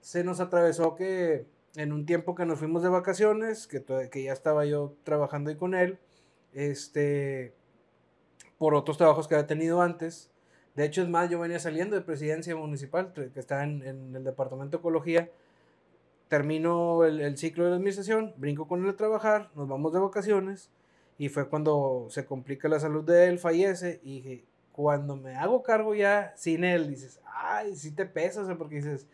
[0.00, 4.32] Se nos atravesó que en un tiempo que nos fuimos de vacaciones, que, que ya
[4.32, 5.98] estaba yo trabajando ahí con él,
[6.54, 7.52] este,
[8.56, 10.30] por otros trabajos que había tenido antes.
[10.74, 14.24] De hecho, es más, yo venía saliendo de presidencia municipal, que está en, en el
[14.24, 15.30] departamento de ecología.
[16.28, 20.00] Termino el, el ciclo de la administración, brinco con él a trabajar, nos vamos de
[20.00, 20.70] vacaciones
[21.18, 25.62] y fue cuando se complica la salud de él, fallece y dije, cuando me hago
[25.62, 29.06] cargo ya sin él, dices, ay, sí te pesa, o sea, porque dices,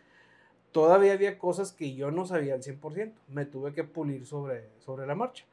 [0.71, 5.07] todavía había cosas que yo no sabía al 100%, me tuve que pulir sobre, sobre
[5.07, 5.45] la marcha.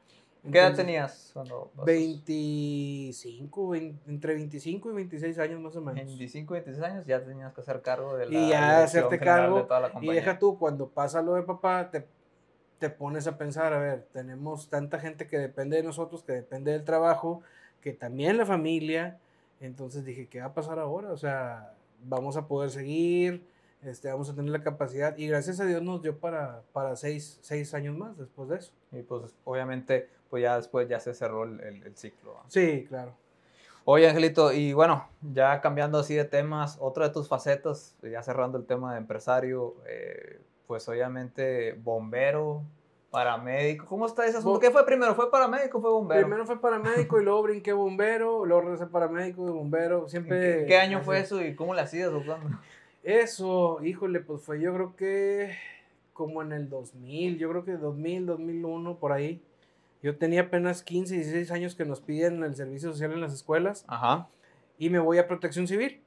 [0.43, 1.85] ¿Qué edad Entonces, tenías cuando pasas?
[1.85, 5.95] 25, vein- entre 25 y 26 años más o menos.
[6.03, 9.63] 25, 26 años ya tenías que hacer cargo de la Y ya hacerte cargo, de
[9.63, 10.15] toda la Y compañía.
[10.15, 12.07] deja tú, cuando pasa lo de papá, te,
[12.79, 16.71] te pones a pensar, a ver, tenemos tanta gente que depende de nosotros, que depende
[16.71, 17.41] del trabajo,
[17.81, 19.19] que también la familia.
[19.59, 21.11] Entonces dije, ¿qué va a pasar ahora?
[21.11, 21.73] O sea,
[22.03, 23.45] vamos a poder seguir,
[23.83, 27.39] este, vamos a tener la capacidad y gracias a Dios nos dio para, para seis,
[27.41, 28.71] seis años más después de eso.
[28.91, 32.33] Y pues obviamente, pues ya después ya se cerró el, el- el ciclo.
[32.33, 32.43] ¿no?
[32.49, 33.13] Sí, claro.
[33.83, 38.57] Oye, Angelito, y bueno, ya cambiando así de temas, otra de tus facetas, ya cerrando
[38.59, 42.61] el tema de empresario, eh, pues obviamente bombero,
[43.09, 43.85] paramédico.
[43.87, 44.59] ¿Cómo está ese asunto?
[44.59, 45.15] ¿Qué fue primero?
[45.15, 46.21] ¿Fue paramédico o fue bombero?
[46.21, 50.03] Primero fue paramédico y luego brinqué bombero, luego regresé paramédico y bombero.
[50.03, 50.39] ¿En Siempre.
[50.59, 51.05] qué, qué año así.
[51.05, 52.57] fue eso y cómo le hacías o cuándo?
[53.03, 55.55] Eso, híjole, pues fue yo creo que
[56.13, 59.41] como en el 2000, yo creo que 2000, 2001, por ahí.
[60.03, 63.85] Yo tenía apenas 15, 16 años que nos piden el servicio social en las escuelas
[63.87, 64.27] Ajá.
[64.77, 66.01] y me voy a protección civil.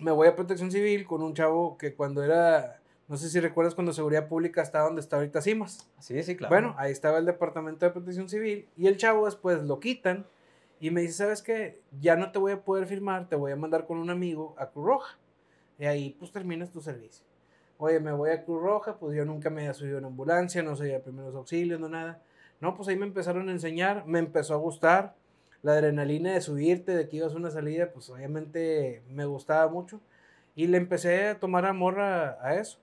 [0.00, 3.74] Me voy a protección civil con un chavo que cuando era, no sé si recuerdas
[3.74, 5.88] cuando seguridad pública estaba donde está ahorita CIMAS.
[6.00, 6.54] Sí, sí, claro.
[6.54, 10.26] Bueno, ahí estaba el departamento de protección civil y el chavo después lo quitan
[10.80, 11.80] y me dice, ¿sabes qué?
[12.00, 14.66] Ya no te voy a poder firmar, te voy a mandar con un amigo a
[14.66, 15.18] Cruz Roja.
[15.78, 17.24] Y ahí pues terminas tu servicio.
[17.78, 20.76] Oye, me voy a Cruz Roja, pues yo nunca me había subido en ambulancia, no
[20.76, 22.22] sabía primeros auxilios, no nada.
[22.60, 25.14] No, pues ahí me empezaron a enseñar, me empezó a gustar.
[25.62, 30.00] La adrenalina de subirte, de que ibas a una salida, pues obviamente me gustaba mucho.
[30.54, 32.78] Y le empecé a tomar amor a, a eso.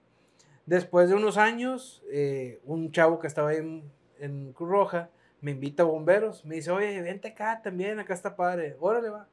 [0.65, 3.83] Después de unos años, eh, un chavo que estaba ahí en,
[4.19, 5.09] en Cruz Roja
[5.41, 6.45] me invita a bomberos.
[6.45, 8.77] Me dice, oye, vente acá también, acá está padre.
[8.79, 9.27] Órale, va.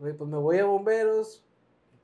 [0.00, 1.42] Oye, pues me voy a bomberos.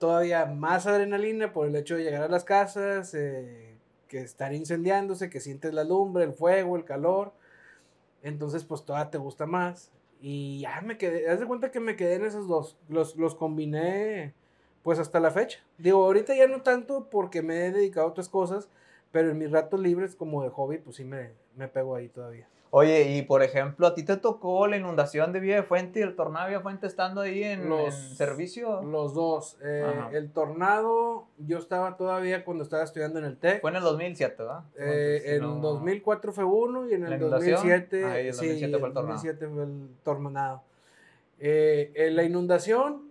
[0.00, 3.76] Todavía más adrenalina por el hecho de llegar a las casas, eh,
[4.08, 7.34] que estar incendiándose, que sientes la lumbre, el fuego, el calor.
[8.22, 9.92] Entonces, pues todavía te gusta más.
[10.22, 12.78] Y ya me quedé, haz de cuenta que me quedé en esos dos.
[12.88, 14.32] Los, los combiné
[14.82, 15.60] pues hasta la fecha.
[15.76, 18.70] Digo, ahorita ya no tanto porque me he dedicado a otras cosas,
[19.12, 22.48] pero en mis ratos libres como de hobby, pues sí me, me pego ahí todavía.
[22.72, 26.02] Oye, y por ejemplo, ¿a ti te tocó la inundación de Villa de Fuente y
[26.04, 28.80] el tornado de Villa de Fuente estando ahí en, Los- en servicio?
[28.82, 29.58] Los dos.
[29.60, 33.60] Eh, el tornado, yo estaba todavía cuando estaba estudiando en el TEC.
[33.60, 34.62] Fue en el 2007, ¿verdad?
[34.78, 37.54] Eh, en no- 2004 fue uno y en ¿La el inundación?
[37.56, 39.14] 2007, Ah, el sí, 2007 fue el tornado.
[39.16, 40.62] 2007 fue el tornado.
[41.40, 43.10] Eh, en la inundación,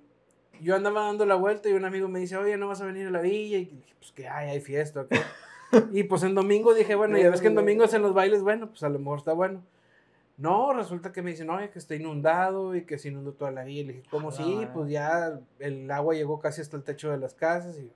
[0.61, 3.07] yo andaba dando la vuelta y un amigo me dice, oye, ¿no vas a venir
[3.07, 3.57] a la villa?
[3.57, 5.01] Y dije, pues que hay, hay fiesta.
[5.01, 5.19] ¿o qué?".
[5.91, 8.69] y pues en domingo dije, bueno, ya ves que en domingo en los bailes, bueno,
[8.69, 9.61] pues a lo mejor está bueno.
[10.37, 13.65] No, resulta que me dicen, oye, que está inundado y que se inundó toda la
[13.65, 13.87] villa.
[13.87, 14.67] Le dije, ¿cómo Ah, sí?
[14.73, 17.77] Pues ya el agua llegó casi hasta el techo de las casas.
[17.77, 17.91] Y...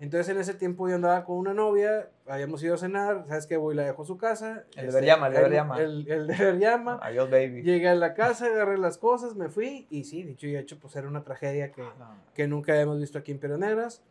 [0.00, 3.58] Entonces en ese tiempo yo andaba con una novia, habíamos ido a cenar, ¿sabes qué?
[3.58, 4.64] Voy y la dejo a su casa.
[4.76, 5.78] El deber llama, el deber llama.
[5.80, 6.98] El, el deber llama.
[7.02, 7.62] Adiós, baby.
[7.62, 10.96] Llegué a la casa, agarré las cosas, me fui y sí, dicho y hecho, pues
[10.96, 12.16] era una tragedia que, No.
[12.34, 14.02] que nunca habíamos visto aquí en Piedras Negras.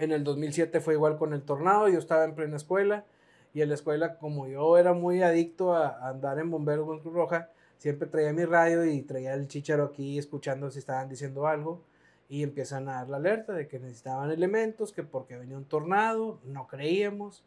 [0.00, 3.04] En el 2007 fue igual con el tornado, yo estaba en plena escuela
[3.52, 7.00] y en la escuela como yo era muy adicto a, a andar en bomberos en
[7.00, 11.46] Cruz Roja, siempre traía mi radio y traía el chicharo aquí escuchando si estaban diciendo
[11.46, 11.82] algo
[12.30, 16.38] y empiezan a dar la alerta de que necesitaban elementos, que porque venía un tornado,
[16.44, 17.44] no creíamos.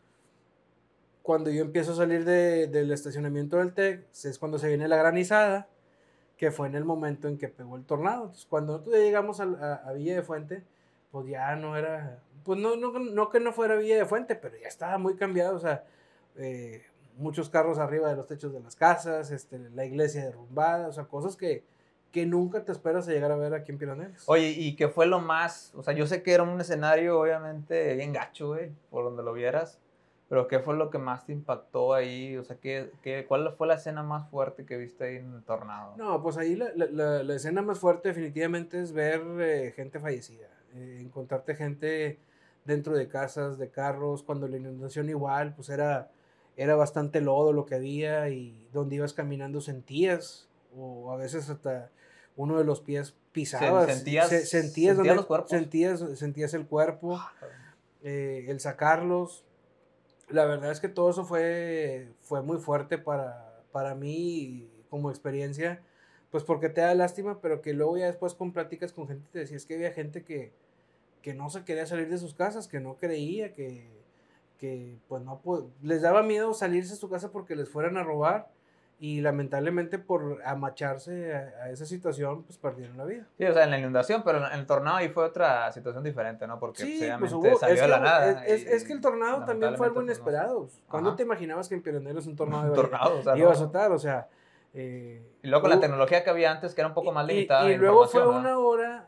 [1.21, 4.97] Cuando yo empiezo a salir de- del estacionamiento del TEC, es cuando se viene la
[4.97, 5.67] granizada,
[6.37, 8.23] que fue en el momento en que pegó el tornado.
[8.23, 10.63] Entonces, cuando nosotros llegamos al- a, a Villa de Fuente,
[11.11, 14.55] pues ya no era, pues no, no, no que no fuera Villa de Fuente, pero
[14.57, 15.83] ya estaba muy cambiado, o sea,
[16.37, 16.83] eh,
[17.17, 21.05] muchos carros arriba de los techos de las casas, este, la iglesia derrumbada, o sea,
[21.05, 21.63] cosas que,
[22.11, 24.23] que nunca te esperas a llegar a ver aquí en Piraneras.
[24.27, 25.73] Oye, ¿y qué fue lo más?
[25.75, 29.33] O sea, yo sé que era un escenario, obviamente, bien gacho, güey, por donde lo
[29.33, 29.79] vieras.
[30.29, 32.37] Pero ¿qué fue lo que más te impactó ahí?
[32.37, 35.43] O sea, ¿qué, qué, ¿cuál fue la escena más fuerte que viste ahí en el
[35.43, 35.95] tornado?
[35.97, 39.99] No, pues ahí la, la- la- la escena más fuerte definitivamente es ver eh, gente
[39.99, 42.17] fallecida, eh, encontrarte gente
[42.65, 46.09] dentro de casas, de carros, cuando la inundación igual, pues era,
[46.55, 51.89] era bastante lodo lo que había y donde ibas caminando sentías, o a veces hasta
[52.35, 55.49] uno de los pies pisabas, sentías- se- sentías, sentías los cuerpos.
[55.51, 57.31] sentías, sentías el cuerpo, Ah,
[58.03, 59.45] eh, el sacarlos.
[60.29, 65.81] La verdad es que todo eso fue, fue muy fuerte para, para mí como experiencia,
[66.31, 69.39] pues porque te da lástima, pero que luego ya después con pláticas con gente te
[69.39, 70.51] decía, es que había gente que,
[71.23, 73.89] que no se quería salir de sus casas, que no creía, que,
[74.59, 75.41] que pues no
[75.81, 78.49] les daba miedo salirse de su casa porque les fueran a robar
[78.99, 83.25] y lamentablemente por amacharse a, a esa situación, pues perdieron la vida.
[83.37, 86.45] Sí, o sea, en la inundación, pero en el tornado ahí fue otra situación diferente,
[86.47, 86.59] ¿no?
[86.59, 88.45] Porque Sí, pues, hubo- salió es de que, la nada.
[88.45, 90.11] es, y- es que el tornado también fue algo pues, no.
[90.13, 90.69] inesperado.
[90.89, 93.57] ¿Cuándo te imaginabas que en Pioneros un tornado Un tornado, o sea, iba a no.
[93.57, 93.91] azotar?
[93.91, 94.27] O sea,
[94.73, 97.33] eh, Y luego con la tecnología que había antes, que era un poco más y-
[97.33, 97.65] limitada.
[97.65, 99.02] Y, de luego fue información, una hora,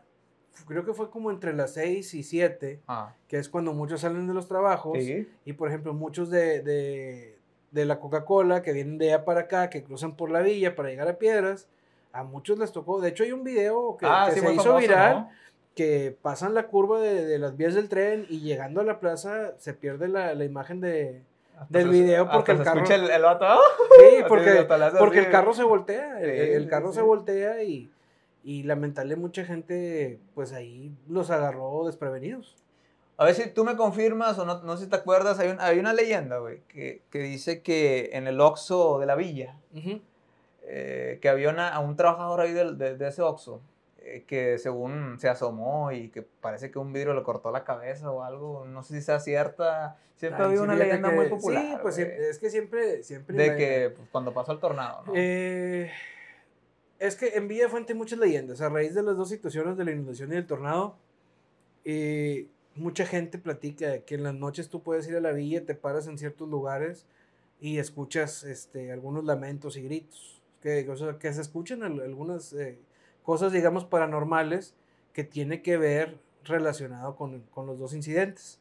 [0.64, 4.28] creo que fue como entre las 6 y 7, Ah, que es cuando muchos salen
[4.28, 4.98] de los trabajos.
[5.00, 5.28] sí.
[5.46, 7.38] Y por ejemplo, muchos de, de,
[7.72, 10.90] de la Coca-Cola que vienen de allá para acá, que cruzan por la villa para
[10.90, 11.68] llegar a Piedras,
[12.14, 13.02] a muchos les tocó.
[13.02, 15.14] De hecho, hay un video que, Ah, que sí, se hizo famoso, viral.
[15.16, 15.30] ¿no?
[15.76, 19.74] que pasan la curva de, las vías del tren y llegando a la plaza se
[19.74, 21.22] pierde la, imagen de,
[21.70, 22.86] del video porque el carro...
[22.86, 23.46] el, el vato.
[24.00, 24.66] Sí, porque,
[24.98, 27.92] porque el carro se voltea, el, carro se voltea y,
[28.46, 32.56] y lamentablemente mucha gente pues ahí los agarró desprevenidos.
[33.18, 35.80] A ver si tú me confirmas o no, no sé si te acuerdas, hay, hay
[35.80, 39.58] una leyenda, güey, que, que, dice que en el Oxxo de la villa,
[40.64, 43.62] eh, que había una, a un trabajador ahí de, de, ese Oxxo,
[44.00, 48.12] eh, que según se asomó y que parece que un vidrio le cortó la cabeza
[48.12, 51.64] o algo, no sé si sea cierta, siempre había una leyenda muy popular.
[51.64, 53.02] Sí, pues es que siempre...
[53.02, 55.14] siempre de que pues, cuando pasó el tornado, ¿no?
[55.16, 55.90] Eh,
[57.00, 59.86] es que en Villa Fuente hay muchas leyendas, a raíz de las dos situaciones de
[59.86, 60.98] la inundación y el tornado,
[61.84, 65.76] eh, mucha gente platica que en las noches tú puedes ir a la villa, te
[65.76, 67.06] paras en ciertos lugares
[67.60, 70.42] y escuchas este, algunos lamentos y gritos.
[70.62, 70.88] Que,
[71.20, 72.80] que se escuchan algunas eh,
[73.22, 74.74] cosas, digamos, paranormales
[75.14, 78.60] que tiene que ver relacionado con, con, los dos incidentes.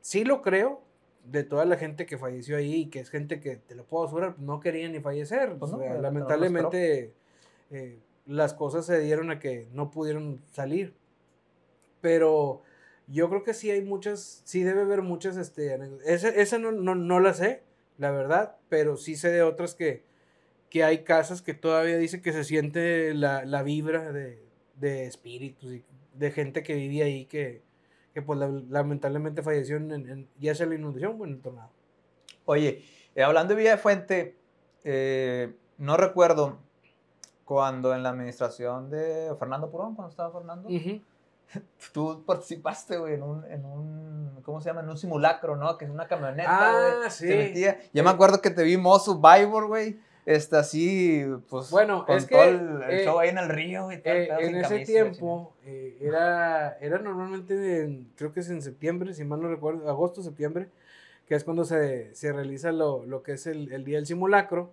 [0.00, 0.80] Sí lo creo,
[1.24, 4.38] de toda la gente que falleció ahí, que es gente que, te lo puedo asegurar,
[4.38, 5.56] no quería ni fallecer.
[5.58, 7.12] Pues lamentablemente
[7.70, 10.94] eh, las cosas se dieron a que no pudieron salir.
[12.00, 12.62] Pero
[13.06, 17.20] yo creo que sí hay muchas, sí debe haber muchas, este, esa, no, no, no,
[17.20, 17.62] la sé,
[17.98, 20.02] la verdad, pero sí sé de otras que,
[20.70, 24.42] que hay casas que todavía dice que se siente la, la vibra de,
[24.76, 27.62] de, espíritus y de gente que vivía ahí que,
[28.12, 31.70] que pues lamentablemente falleció en, ya sea la inundación o en el tornado.
[32.44, 32.82] Oye,
[33.14, 34.36] eh, hablando de Villa de Fuente,
[34.84, 36.58] eh, no recuerdo
[37.46, 40.68] cuando en la administración de Fernando Purón, cuando estaba Fernando,
[41.92, 44.80] tú participaste, güey, en un, en un, ¿cómo se llama?
[44.80, 45.78] En un simulacro, ¿no?
[45.78, 47.26] Que es una camioneta, ah, sí.
[47.26, 47.78] metía.
[47.92, 49.96] Ya me acuerdo que te vi Mo Survivor, güey.
[50.26, 53.92] Está así, pues, bueno, con es todo que, el, eh, show ahí en el río.
[53.92, 59.14] Y tal, eh, en ese tiempo, eh, era, era normalmente, creo que es en septiembre,
[59.14, 60.68] si mal no recuerdo, agosto, septiembre,
[61.28, 64.72] que es cuando se, se realiza lo, lo, que es el, el, día del simulacro.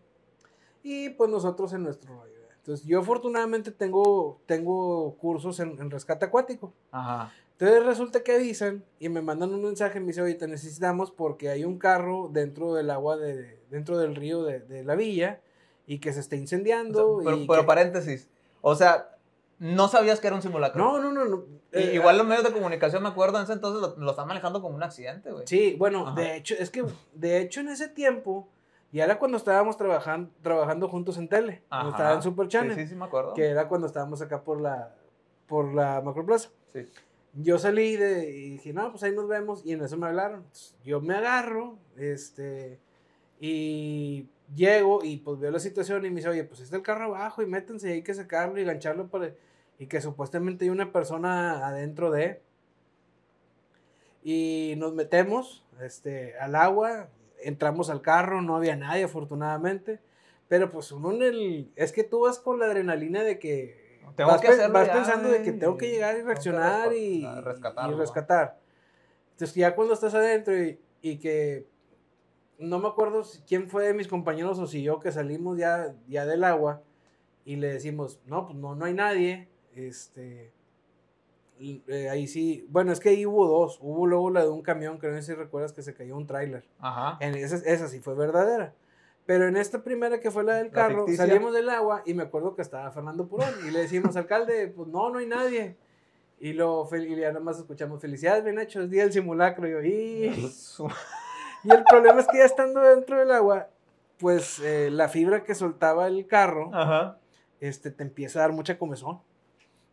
[0.81, 2.25] Y pues nosotros en nuestro
[2.63, 6.71] entonces, yo afortunadamente tengo, tengo cursos en, rescate acuático.
[6.93, 7.33] Ajá.
[7.59, 11.49] Entonces resulta que avisan y me mandan un mensaje, me dice, oye, te necesitamos porque
[11.49, 15.41] hay un carro dentro del agua, de, dentro del río de, la villa
[15.87, 17.21] y que se está incendiando.
[17.45, 18.29] pero, paréntesis,
[18.61, 19.09] o sea,
[19.59, 20.81] no sabías que era un simulacro.
[20.81, 21.43] No, no, no.
[21.73, 24.61] Eh, igual los medios de comunicación, me acuerdo, en ese entonces lo, lo están manejando
[24.61, 25.45] como un accidente, güey.
[25.47, 28.47] Sí, bueno, de hecho, es que, de hecho, en ese tiempo
[28.93, 32.75] y era cuando estábamos trabajando, trabajando juntos en tele, cuando estaba en Super Channel.
[32.75, 33.33] Sí, sí, me acuerdo.
[33.33, 34.93] Que era cuando estábamos acá por la,
[35.47, 36.51] por la Macroplaza.
[36.71, 36.87] Sí.
[37.33, 39.65] Yo salí de, y dije, no, pues ahí nos vemos.
[39.65, 40.45] Y en eso me hablaron.
[40.83, 42.79] yo me agarro, este,
[43.39, 47.05] y llego y pues veo la situación y me dice, oye, pues está el carro
[47.05, 49.33] abajo y métanse y hay que sacarlo y gancharlo para...
[49.79, 52.43] Y que supuestamente hay una persona adentro de...
[54.23, 57.09] Y nos metemos este, al agua,
[57.43, 60.01] entramos al carro, no había nadie afortunadamente,
[60.47, 64.31] pero pues uno en el, es que tú vas con la adrenalina de que tengo
[64.31, 67.25] vas, que vas pensando de que tengo que llegar y reaccionar y,
[67.95, 68.59] rescatar.
[69.31, 71.67] Entonces ya cuando estás adentro y, y, que
[72.59, 76.25] no me acuerdo quién fue de mis compañeros o si yo que salimos ya, ya
[76.25, 76.83] del agua
[77.45, 80.53] y le decimos, no, pues no, no hay nadie, este,
[81.59, 83.79] eh, ahí sí, bueno, es que ahí hubo dos.
[83.81, 86.27] Hubo luego la de un camión, que no sé si recuerdas que se cayó un
[86.27, 86.65] tráiler.
[86.79, 87.17] Ajá.
[87.19, 88.73] En esa, esa sí fue verdadera.
[89.25, 92.55] Pero en esta primera que fue la del carro, salimos del agua y me acuerdo
[92.55, 95.77] que estaba Fernando Purón y le decimos, alcalde, pues no, no hay nadie.
[96.39, 99.65] Y, lo, y ya nomás escuchamos, felicidades, bien hecho, es día del simulacro.
[99.65, 100.51] Y yo, y...
[101.63, 103.69] y el problema es que ya estando dentro del agua,
[104.17, 106.69] pues eh, la fibra que soltaba el carro,
[107.61, 109.21] Este, te empieza a dar mucha comezón.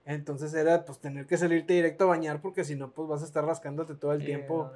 [0.05, 3.27] Entonces era pues tener que salirte directo a bañar porque si no pues vas a
[3.27, 4.73] estar rascándote todo el tiempo.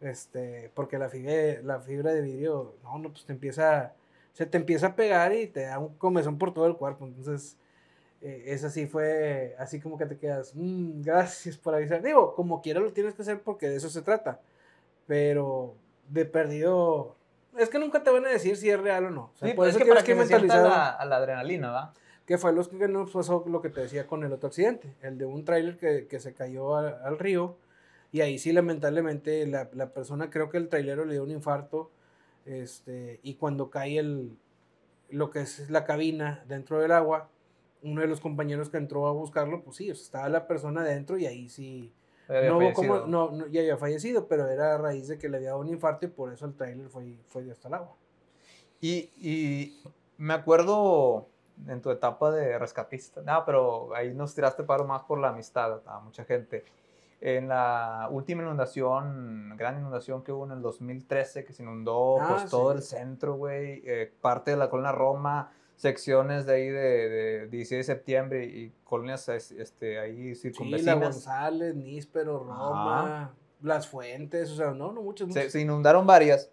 [0.00, 3.94] Este, porque la fibra, la fibra de vidrio, no, no, pues te empieza,
[4.32, 7.04] se te empieza a pegar y te da un comezón por todo el cuerpo.
[7.06, 7.56] Entonces,
[8.20, 12.02] eh, eso sí fue así como que te quedas, mm, gracias por avisar.
[12.02, 14.40] Digo, como quiera lo tienes que hacer porque de eso se trata.
[15.06, 15.74] Pero
[16.08, 17.16] de perdido,
[17.56, 19.32] es que nunca te van a decir si es real o no.
[19.40, 21.94] sí, es que, para que, mentalizar a la adrenalina, ¿va?
[22.28, 25.16] Que fue lo que nos pasó lo que te decía con el otro accidente, el
[25.16, 27.56] de un tráiler que, se cayó al río
[28.12, 31.90] y ahí sí lamentablemente la, persona, creo que el trailero le dio un infarto
[32.44, 34.36] este, y cuando cae el,
[35.08, 37.30] lo que es la cabina dentro del agua,
[37.82, 41.24] uno de los compañeros que entró a buscarlo, pues sí, estaba la persona dentro y
[41.24, 41.94] ahí sí...
[42.28, 45.48] No hubo como, no, ya había fallecido, pero era a raíz de que le había
[45.48, 47.96] dado un infarto y por eso el trailer fue, fue hasta el agua.
[48.82, 49.82] Y, y
[50.18, 51.26] me acuerdo
[51.66, 53.20] en tu etapa de rescatista.
[53.22, 56.64] No, pero ahí nos tiraste paro más por la amistad a mucha gente.
[57.20, 62.26] En la última inundación, gran inundación que hubo en el 2013, que se inundó Ah,
[62.38, 62.76] pues, todo sí.
[62.76, 67.86] el centro, güey, eh, parte de la colonia Roma, secciones de ahí de, de 16
[67.86, 71.00] de septiembre y colonias es- este, ahí Sí, la circunvecinas.
[71.00, 73.32] González, Níspero, Roma,
[73.62, 75.52] Las Fuentes, o sea, no, no muchas, se, muchas.
[75.52, 76.50] se inundaron varias.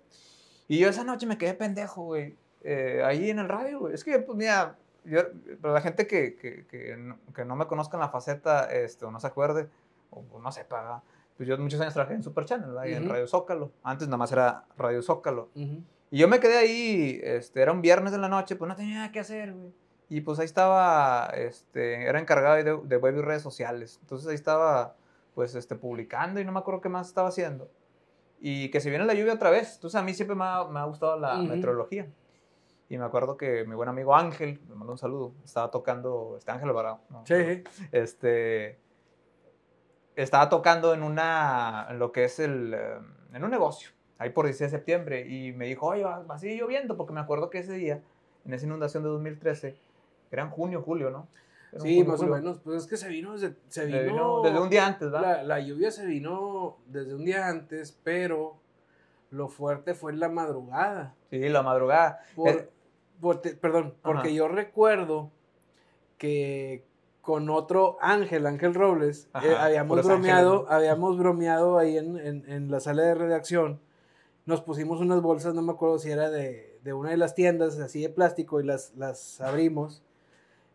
[0.68, 2.36] Y yo esa noche me quedé pendejo, güey.
[2.68, 3.94] eh, ahí en el radio, güey.
[3.94, 4.76] Es que, pues, mira,
[5.06, 5.22] yo,
[5.62, 9.06] para la gente que, que, que, no, que no me conozca en la faceta, este,
[9.06, 9.70] o no se acuerde,
[10.12, 11.04] o, o no sepa,
[11.38, 12.86] pues yo muchos años trabajé en Super Channel, ¿verdad?
[12.86, 13.10] Y en.
[13.10, 13.72] Radio Zócalo.
[13.84, 15.50] Antes nada más era Radio Zócalo.
[15.56, 15.84] Ujú.
[16.12, 18.96] Y yo me quedé ahí, este, era un viernes de la noche, pues no tenía
[18.96, 19.74] nada que hacer, güey.
[20.08, 23.98] Y pues ahí estaba, este, era encargado de, de web y redes sociales.
[24.02, 24.96] Entonces ahí estaba,
[25.34, 27.70] pues, este, publicando y no me acuerdo qué más estaba haciendo.
[28.40, 29.76] Y que se viene la lluvia otra vez.
[29.76, 31.48] Entonces a mí siempre me ha, me ha gustado la Ujú.
[31.48, 32.08] meteorología.
[32.90, 36.52] Y me acuerdo que mi buen amigo Ángel, me mandó un saludo, estaba tocando, este
[36.52, 37.26] Ángel Alvarado, ¿no?
[37.26, 38.80] Sí, este
[40.16, 43.00] estaba tocando en una en lo que es el eh,
[43.34, 46.40] en un negocio ahí por 16 de septiembre y me dijo oye va, va a
[46.40, 48.02] seguir lloviendo porque me acuerdo que ese día
[48.46, 49.76] en esa inundación de 2013
[50.32, 51.28] era en junio julio no
[51.74, 52.60] Era Sí, junio, más o menos.
[52.60, 55.22] Pues es que se vino desde, se vino, vino desde un día antes ¿verdad?
[55.38, 58.56] La, la lluvia se vino desde un día antes, pero
[59.32, 61.14] lo fuerte fue en la madrugada.
[61.30, 62.70] sí la madrugada Por- Eh,
[63.62, 64.30] perdón, porque Ajá.
[64.30, 65.32] yo recuerdo
[66.18, 66.84] que
[67.22, 70.76] con otro Ángel, Ángel Robles, eh, habíamos bromeado, ángeles, ¿no?
[70.76, 73.80] habíamos bromeado ahí en, en- en la sala de redacción.
[74.46, 77.80] Nos pusimos unas bolsas, no me acuerdo si era de, de una de las tiendas,
[77.80, 80.04] así de plástico, y las, las abrimos.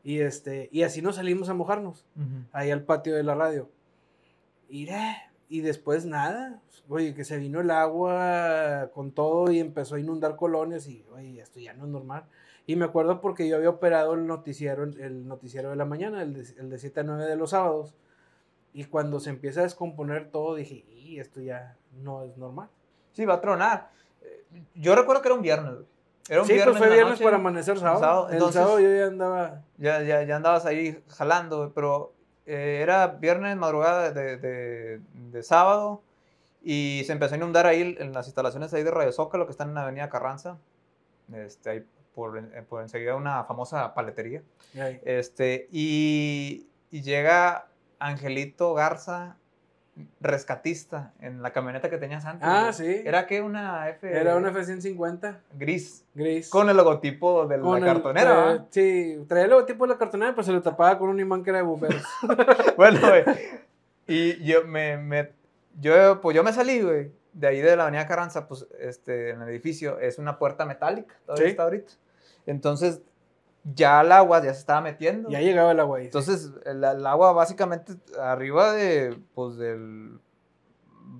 [0.02, 2.04] Y, este, y así nos salimos a mojarnos,
[2.52, 3.68] ahí al patio de la radio.
[4.68, 5.16] Y, eh,
[5.50, 10.36] y después nada, oye, que se vino el agua con todo y empezó a inundar
[10.36, 12.24] colonias y, oye, esto ya no es normal.
[12.66, 16.34] Y me acuerdo porque yo había operado el noticiero, el noticiero de la mañana, el
[16.34, 17.96] de, el de 7 a 9 de los sábados.
[18.72, 22.68] Y cuando se empieza a descomponer todo, dije, y esto ya no es normal.
[23.12, 23.90] sí va a tronar
[24.22, 24.44] Eh,
[24.76, 25.86] yo recuerdo que era un viernes güey.
[26.28, 27.24] era un Sí, pues viernes fue en la viernes noche.
[27.24, 28.00] para amanecer sábado.
[28.00, 29.62] sábado, el entonces- sábado yo ya andaba...
[29.78, 32.12] ya, ya, ya andabas ahí jalando, pero
[32.50, 36.02] eh, era viernes, madrugada de, de, de sábado,
[36.62, 39.68] y se empezó a inundar ahí en las instalaciones ahí de Radio Zócalo, que están
[39.68, 40.58] en la avenida Carranza,
[41.32, 44.42] este, ahí por, eh, por enseguida una famosa paletería,
[44.74, 49.36] ay, este, y, y llega Angelito Garza,
[50.20, 52.46] rescatista, en la camioneta que tenías antes.
[52.48, 53.02] Ah, sí.
[53.04, 54.10] ¿Era que Una F...
[54.10, 56.48] Era una F-150 Gris, gris.
[56.48, 60.32] con el logotipo de Con la el- cartonera, sí, traía el logotipo de la cartonera,
[60.32, 62.02] pero se lo tapaba con un imán que era de bomberos.
[62.76, 63.24] Bueno, güey.
[64.06, 65.30] Y yo me, me-
[65.80, 69.42] yo, pues yo me salí, güey, de ahí de la avenida Carranza, pues, este, en
[69.42, 71.50] el edificio, es una puerta metálica, todavía Sí.
[71.50, 71.92] está ahorita.
[72.46, 73.02] Entonces,
[73.64, 75.28] ya el agua ya se estaba metiendo.
[75.28, 76.04] ya llegaba el agua ahí.
[76.04, 76.08] sí.
[76.08, 80.18] Entonces, el, el agua básicamente arriba de, pues, del,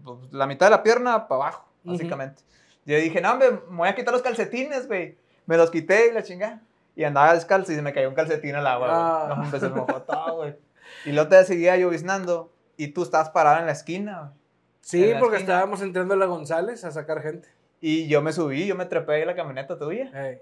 [0.05, 2.43] pues, la mitad de la pierna para abajo, básicamente.
[2.86, 5.18] Yo dije, no, hombre, me voy a quitar los calcetines, güey.
[5.47, 6.62] Me los quité y la chingada.
[6.97, 9.01] Y andaba descalzo y se me cayó un calcetín al agua, güey.
[9.01, 9.26] Ah.
[9.28, 10.57] No, hombre, se me todo, güey.
[11.05, 14.32] Y luego te seguía lloviznando y tú estabas parado en la esquina, güey.
[14.80, 15.55] sí, porque esquina.
[15.55, 17.49] estábamos entrando a la González a sacar gente.
[17.80, 20.11] Y yo me subí, yo me trepé ahí en la camioneta tuya.
[20.14, 20.41] Ey.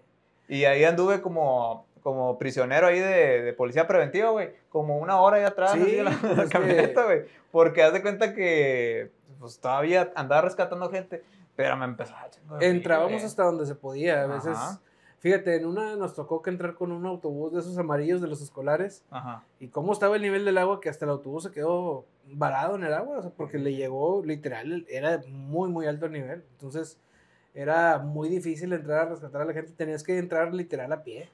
[0.49, 4.51] Y ahí anduve como, como prisionero ahí de, de policía preventiva, güey.
[4.71, 7.25] Como una hora ahí atrás Sí, así en la, pues la camioneta, güey.
[7.53, 11.23] Porque haz de cuenta que pues todavía andaba rescatando gente,
[11.55, 13.25] pero me empezaba a de Entrábamos güey.
[13.27, 14.23] hasta donde se podía.
[14.23, 14.81] A veces, Ajá.
[15.19, 18.41] fíjate, en una nos tocó que entrar con un autobús de esos amarillos de los
[18.41, 19.05] escolares.
[19.11, 19.45] Ajá.
[19.61, 22.85] Y cómo estaba el nivel del agua que hasta el autobús se quedó varado en
[22.85, 23.19] el agua.
[23.19, 26.43] O sea, porque le llegó literal, era muy, muy alto el nivel.
[26.53, 26.99] Entonces,
[27.53, 29.73] era muy difícil entrar a rescatar a la gente.
[29.73, 31.29] Tenías que entrar literal a pie.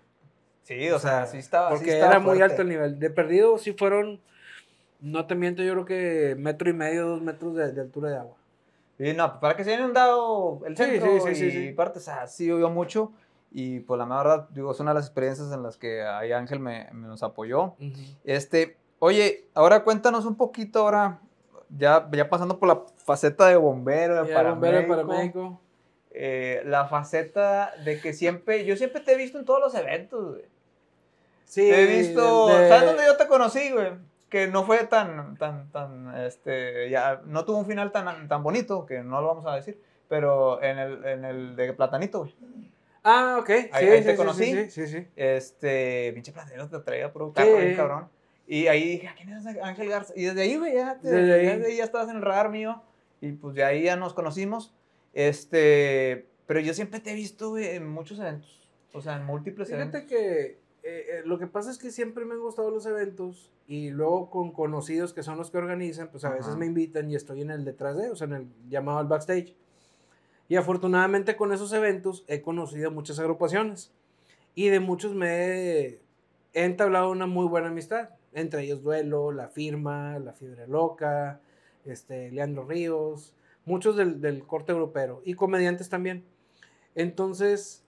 [0.64, 1.70] Sí, o, sea, sí estaba.
[1.70, 2.44] sí Porque estaba era muy fuerte.
[2.54, 2.98] alto el nivel.
[2.98, 4.20] De perdido sí fueron,
[5.00, 8.16] no te miento, yo creo que metro y medio, dos metros de, de altura de
[8.16, 8.36] agua.
[8.98, 11.72] Sí, no, para que se haya inundado el Sí, centro sí, sí, y sí, sí.
[11.72, 13.12] parte, o sea, sí llovió mucho.
[13.50, 16.58] Y pues la verdad, digo, es una de las experiencias en las que ahí Ángel
[16.60, 17.74] me, me nos apoyó.
[18.24, 21.20] Este, oye, ahora cuéntanos un poquito ahora,
[21.68, 25.60] ya, ya pasando por la faceta de bombero, de bombero, paramédico, paramédico.
[26.12, 30.30] eh, la faceta de que siempre, yo siempre te he visto en todos los eventos,
[30.30, 30.53] güey.
[31.44, 33.92] Sí, he visto, de- ¿sabes dónde yo te conocí, güey?
[34.28, 38.84] Que no fue tan, tan, tan, este, ya, no tuvo un final tan, tan bonito,
[38.86, 42.34] que no lo vamos a decir, pero en el, en el de Platanito, güey.
[43.04, 43.46] Ah, ok.
[43.48, 44.44] Sí, Ahí- ahí sí, te sí, conocí.
[44.44, 45.06] Sí, sí, sí.
[45.14, 48.08] Este, pinche Platanito te traía un carro, bien cabrón.
[48.46, 50.12] Y ahí dije, ¿a quién es Ángel Garza?
[50.16, 51.44] Y desde ahí, güey, ya, te- Desde ahí.
[51.46, 52.82] ya desde ahí ya estabas en el radar mío.
[53.20, 54.74] Y pues de ahí ya nos conocimos.
[55.12, 58.68] Este, pero yo siempre te he visto, güey, en muchos eventos.
[58.92, 60.10] O sea, en múltiples Fíjate eventos.
[60.10, 63.88] que eh, eh, lo que pasa es que siempre me han gustado los eventos y
[63.88, 67.40] luego con conocidos que son los que organizan, pues a veces me invitan y estoy
[67.40, 69.54] en el detrás de, o sea, en el llamado al backstage.
[70.46, 73.92] Y afortunadamente con esos eventos he conocido muchas agrupaciones
[74.54, 76.00] y de muchos me he,
[76.52, 81.40] entablado una muy buena amistad, entre ellos Duelo, La Firma, La Fiebre Loca,
[81.86, 86.24] este, Leandro Ríos, muchos del, del corte europeo y comediantes también.
[86.94, 87.82] Entonces,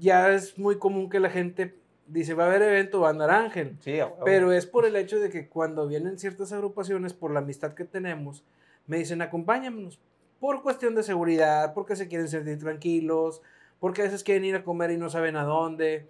[0.00, 1.77] ya es muy común que la gente
[2.08, 3.76] dice, va a haber evento, va a andar Ángel.
[3.80, 7.74] Sí, Pero es por el hecho de que cuando vienen ciertas agrupaciones, por la amistad
[7.74, 8.44] que tenemos,
[8.86, 10.00] me dicen, acompáñanos,
[10.40, 13.42] por cuestión de seguridad, porque se quieren sentir tranquilos,
[13.80, 16.08] porque a veces quieren ir a comer y no saben a dónde.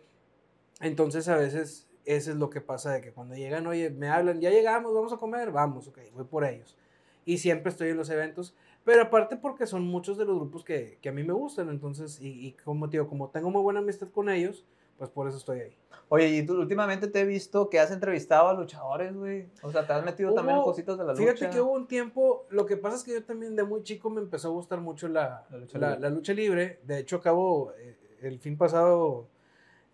[0.80, 4.40] Entonces a veces eso es lo que pasa de que cuando llegan, oye, me hablan,
[4.40, 6.76] ya llegamos, vamos a comer, vamos, ok, voy por ellos.
[7.24, 10.98] Y siempre estoy en los eventos, pero aparte porque son muchos de los grupos que,
[11.02, 14.08] que a mí me gustan, entonces, y, y como digo, como tengo muy buena amistad
[14.08, 14.64] con ellos,
[14.98, 15.76] pues por eso estoy ahí.
[16.10, 19.46] Oye, y tú últimamente te he visto que has entrevistado a luchadores, güey.
[19.62, 21.22] O sea, te has metido también en cositas de la lucha.
[21.22, 24.08] Fíjate que hubo un tiempo, lo que pasa es que yo también de muy chico
[24.08, 26.80] me empezó a gustar mucho la, la, lucha, libre.
[26.84, 29.28] De hecho, acabo, eh, el fin pasado,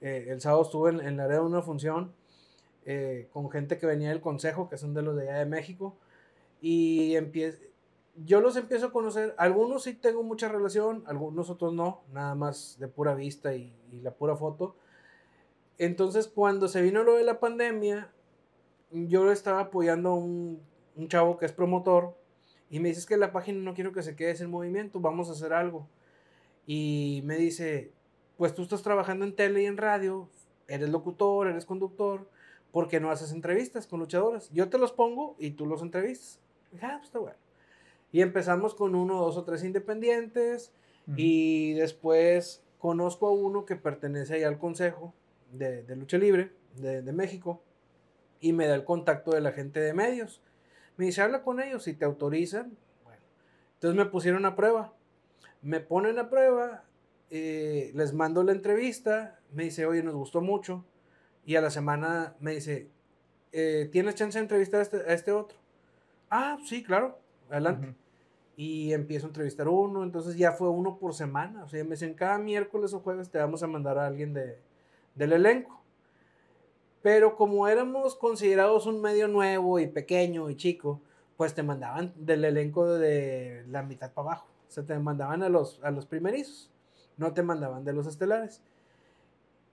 [0.00, 2.12] eh, el sábado estuve en, en la área de una función
[2.86, 5.96] eh, con gente que venía del consejo, que son de los de allá de México.
[6.60, 7.16] Y
[8.24, 9.34] yo los empiezo a conocer.
[9.36, 14.00] Algunos sí tengo mucha relación, algunos otros no, nada más de pura vista y, y
[14.00, 14.76] la pura foto
[15.78, 18.10] entonces, cuando se vino lo de la pandemia,
[18.90, 20.60] yo estaba apoyando a un,
[20.96, 22.14] un chavo que es promotor
[22.70, 25.32] y me dice que la página no quiero que se quede sin movimiento, vamos a
[25.32, 25.88] hacer algo.
[26.66, 27.92] Y me dice,
[28.36, 30.28] pues tú estás trabajando en tele y en radio,
[30.68, 32.28] eres locutor, eres conductor,
[32.72, 34.50] ¿por qué no haces entrevistas con luchadoras?
[34.52, 36.40] Yo te los pongo y tú los entrevistas.
[36.70, 37.38] Y dije, ah, pues está bueno.
[38.12, 40.72] Y empezamos con uno, dos o tres independientes
[41.16, 45.12] y después conozco a uno que pertenece ahí al consejo
[45.58, 47.62] de, lucha libre de, México
[48.40, 50.42] y me da el contacto de la gente de medios.
[50.96, 52.76] Me dice, habla con ellos, si te autorizan.
[53.04, 53.22] Bueno,
[53.74, 54.92] entonces me pusieron a prueba.
[55.62, 56.84] Me ponen a prueba,
[57.30, 60.84] eh, les mando la entrevista, me dice, oye, nos gustó mucho.
[61.46, 62.90] Y a la semana me dice,
[63.52, 65.58] eh, ¿tienes chance de entrevistar a este, a este otro?
[66.30, 67.18] Ah, sí, claro,
[67.50, 67.94] adelante.
[68.56, 71.64] Y empiezo a entrevistar uno, entonces ya fue uno por semana.
[71.64, 74.58] O sea, me dicen, cada miércoles o jueves te vamos a mandar a alguien de,
[75.14, 75.82] del elenco.
[77.02, 81.02] Pero como éramos considerados un medio nuevo y pequeño y chico,
[81.36, 84.48] pues te mandaban del elenco de la mitad para abajo.
[84.68, 86.70] O sea, te mandaban a los, a los primerizos,
[87.16, 88.62] no te mandaban de los estelares.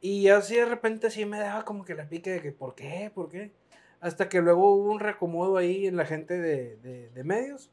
[0.01, 3.11] Y así de repente sí me daba como que la pique de que, ¿por qué?
[3.13, 3.51] ¿Por qué?
[4.01, 7.71] Hasta que luego hubo un reacomodo ahí en la gente de, de medios.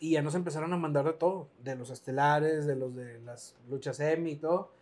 [0.00, 3.54] Y ya nos empezaron a mandar de todo, de los estelares, de los de las
[3.68, 4.72] luchas semi y todo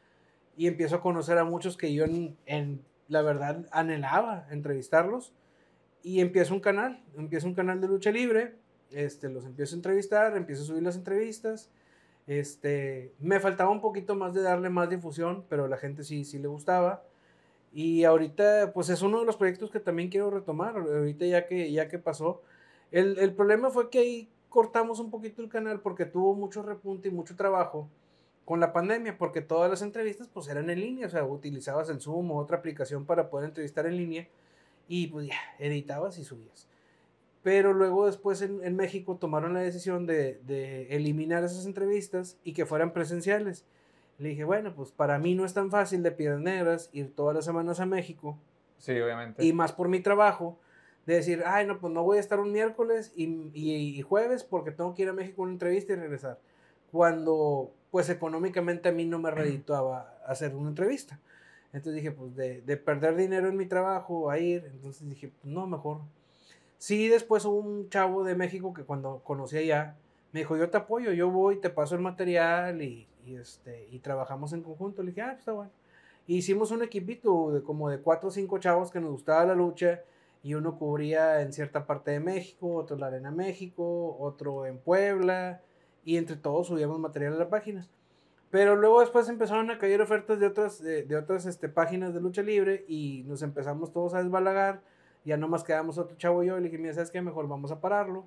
[0.58, 5.32] y empiezo a conocer a muchos que yo en, la verdad anhelaba entrevistarlos
[6.02, 8.56] y empiezo un canal, empiezo un canal de lucha libre,
[8.90, 11.70] este, los empiezo a entrevistar, empiezo a subir las entrevistas,
[12.26, 16.40] este, me faltaba un poquito más de darle más difusión, pero la gente sí, sí
[16.40, 17.04] le gustaba.
[17.72, 21.70] Y ahorita, pues es uno de los proyectos que también quiero retomar, ahorita ya que,
[21.70, 22.42] ya que pasó.
[22.90, 27.08] El, el problema fue que ahí cortamos un poquito el canal porque tuvo mucho repunte
[27.08, 27.88] y mucho trabajo
[28.48, 32.00] con la pandemia, porque todas las entrevistas pues eran en línea, o sea, utilizabas el
[32.00, 34.26] Zoom o otra aplicación para poder entrevistar en línea
[34.88, 36.66] y pues ya, editabas y subías.
[37.42, 42.94] Pero luego después en, México tomaron la decisión de, eliminar esas entrevistas y que fueran
[42.94, 43.66] presenciales.
[44.16, 47.34] Le dije, bueno, pues para mí no es tan fácil de Piedras Negras ir todas
[47.34, 48.38] las semanas a México.
[48.78, 49.44] Sí, obviamente.
[49.44, 50.58] Y más por mi trabajo,
[51.04, 54.70] de decir, ay, no, pues no voy a estar un miércoles y, y jueves porque
[54.70, 56.40] tengo que ir a México a una entrevista y regresar.
[56.90, 61.18] Cuando pues económicamente a mí no me redituaba hacer una entrevista.
[61.72, 65.52] Entonces dije, pues de, de, perder dinero en mi trabajo a ir, entonces dije, pues
[65.52, 66.00] no, mejor.
[66.78, 69.96] Sí, después hubo un chavo de México que cuando conocí allá,
[70.32, 73.98] me dijo, yo te apoyo, yo voy, te paso el material y, y este, y
[73.98, 75.02] trabajamos en conjunto.
[75.02, 75.70] Le dije, ah, pues está bueno.
[76.26, 80.02] hicimos un equipito de como de cuatro o cinco chavos que nos gustaba la lucha
[80.42, 84.78] y uno cubría en cierta parte de México, otro en la Arena México, otro en
[84.78, 85.60] Puebla,
[86.08, 87.86] y entre todos subíamos material a la página.
[88.50, 92.40] Pero luego después empezaron a caer ofertas de otras, de, otras este, páginas de lucha
[92.40, 94.80] libre y nos empezamos todos a desbalagar.
[95.26, 96.56] Ya nomás quedamos otro chavo y yo.
[96.56, 97.20] Y le dije, mira, ¿sabes qué?
[97.20, 98.24] Mejor vamos a pararlo.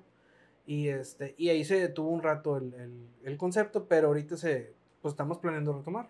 [0.64, 4.72] Y, este, y ahí se detuvo un rato el, el, el concepto, pero ahorita se,
[5.00, 6.08] pues estamos planeando retomar.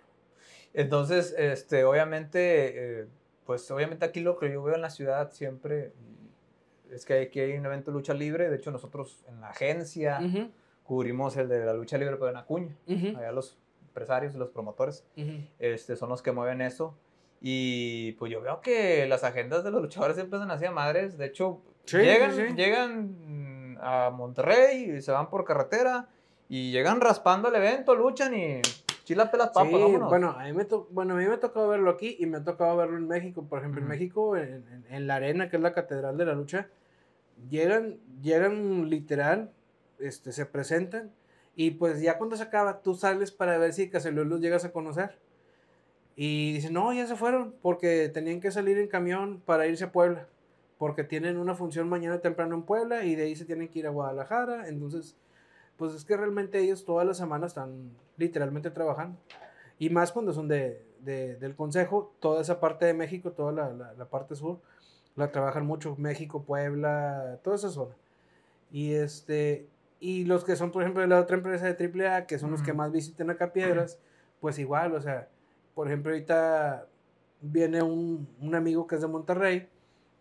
[0.74, 3.06] Entonces, este, obviamente, eh,
[3.46, 5.94] pues obviamente aquí lo que yo veo en la ciudad siempre
[6.90, 8.50] es que aquí hay un evento de lucha libre.
[8.50, 10.20] De hecho, nosotros en la agencia
[10.82, 12.76] cubrimos el de la lucha libre, pero en Acuña.
[12.88, 15.04] Allá los empresarios, los promotores,
[15.58, 16.96] este, son los que mueven eso.
[17.40, 21.18] Y pues yo veo que las agendas de los luchadores siempre son así a madres.
[21.18, 21.60] De hecho,
[21.90, 26.08] llegan, llegan a Monterrey y se van por carretera
[26.48, 28.62] y llegan raspando el evento, luchan y
[29.04, 31.90] chilate las papas, sí, Bueno, a mí me bueno, a mí me ha tocado verlo
[31.90, 33.44] aquí y me ha tocado verlo en México.
[33.48, 36.68] Por ejemplo, en México, en, en, la arena, que es la catedral de la lucha,
[37.50, 39.50] llegan, llegan literal,
[40.03, 41.12] este, se presentan
[41.55, 44.72] y pues ya cuando se acaba, tú sales para ver si Caselú los llegas a
[44.72, 45.18] conocer.
[46.16, 49.92] Y dicen, no, ya se fueron, porque tenían que salir en camión para irse a
[49.92, 50.26] Puebla,
[50.78, 53.86] porque tienen una función mañana temprano en Puebla y de ahí se tienen que ir
[53.86, 54.68] a Guadalajara.
[54.68, 55.16] Entonces,
[55.76, 59.18] pues es que realmente ellos todas las semanas están literalmente trabajando.
[59.78, 64.05] Y más cuando son de, del Consejo, toda esa parte de México, toda la, la,
[64.05, 64.61] parte sur,
[65.16, 67.94] la trabajan mucho, México, Puebla, toda esa zona.
[68.70, 69.66] Y este,
[70.03, 72.61] y los que son, por ejemplo, de la otra empresa de AAA, que son los
[72.61, 74.00] que más visiten acá Piedras,
[74.40, 75.28] pues igual, o sea,
[75.76, 76.88] por ejemplo, ahorita
[77.40, 79.68] viene un, un, amigo que es de Monterrey,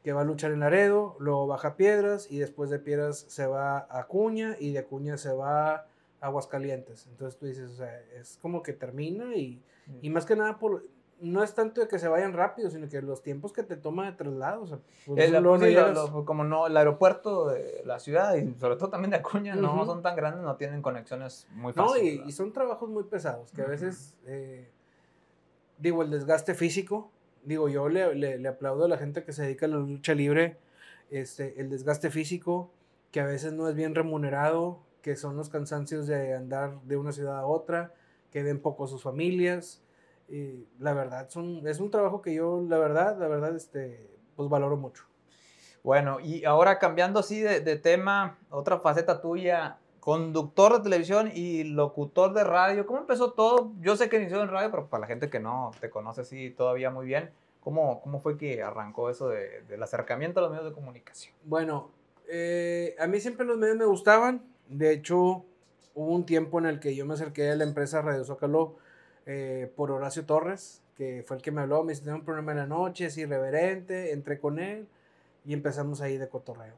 [0.03, 3.87] que va a luchar en Laredo, luego baja Piedras y después de Piedras se va
[3.89, 5.87] a Cuña y de Cuña se va a
[6.19, 7.07] Aguascalientes.
[7.07, 9.63] Entonces tú dices, o sea, es como que termina y,
[9.99, 10.85] y más que nada por,
[11.21, 14.05] no es tanto de que se vayan rápido, sino que los tiempos que te toma
[14.05, 14.63] de traslado.
[14.63, 19.17] O sea, pues como no, el aeropuerto de la ciudad y sobre todo también de
[19.17, 22.21] Acuña no son tan grandes, no tienen conexiones muy fáciles.
[22.21, 24.15] No, y, son trabajos muy pesados, que a veces...
[24.25, 24.67] Eh,
[25.81, 27.11] digo, el desgaste físico,
[27.43, 30.57] digo, yo le, le, aplaudo a la gente que se dedica a la lucha libre,
[31.09, 32.71] este, el desgaste físico,
[33.11, 37.11] que a veces no es bien remunerado, que son los cansancios de andar de una
[37.11, 37.93] ciudad a otra,
[38.31, 39.81] que ven poco a sus familias.
[40.31, 44.49] Y la verdad, son, es un trabajo que yo, la verdad, la verdad, este, pues
[44.49, 45.03] valoro mucho.
[45.83, 51.65] Bueno, y ahora cambiando así de, de tema, otra faceta tuya, conductor de televisión y
[51.65, 52.85] locutor de radio.
[52.85, 53.73] ¿Cómo empezó todo?
[53.81, 56.49] Yo sé que inició en radio, pero para la gente que no te conoce así
[56.49, 60.69] todavía muy bien, ¿cómo, cómo fue que arrancó eso de, del acercamiento a los medios
[60.69, 61.35] de comunicación?
[61.43, 61.91] Bueno,
[62.29, 64.43] eh, a mí siempre los medios me gustaban.
[64.67, 65.45] De hecho,
[65.93, 68.77] hubo un tiempo en el que yo me acerqué a la empresa Radio Zócalo
[69.25, 72.51] eh, por Horacio Torres, que fue el que me habló, me dice, tengo un problema
[72.51, 74.87] en la noche, es irreverente, entré con él
[75.45, 76.75] y empezamos ahí de cotorreo.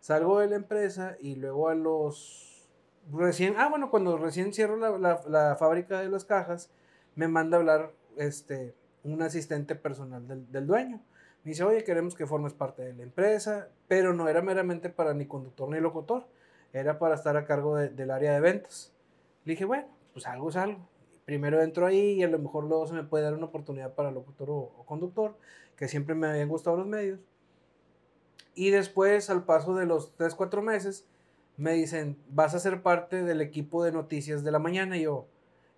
[0.00, 2.68] Salgo de la empresa y luego a los
[3.12, 6.70] recién, ah, bueno, cuando recién cierro la, la, fábrica de las cajas,
[7.14, 8.74] me manda hablar este,
[9.04, 11.00] un asistente personal del, del, dueño.
[11.44, 15.14] Me dice, oye, queremos que formes parte de la empresa, pero no era meramente para
[15.14, 16.26] ni conductor ni locutor,
[16.72, 18.92] era para estar a cargo del área de ventas.
[19.44, 20.80] Le dije, bueno, pues algo es algo.
[21.26, 24.10] Primero entro ahí y a lo mejor luego se me puede dar una oportunidad para
[24.10, 25.36] locutor o, o conductor,
[25.76, 27.20] que siempre me habían gustado los medios.
[28.54, 31.06] Y después, al paso de los 3, 4 meses,
[31.56, 34.96] me dicen, vas a ser parte del equipo de noticias de la mañana.
[34.96, 35.26] Y yo,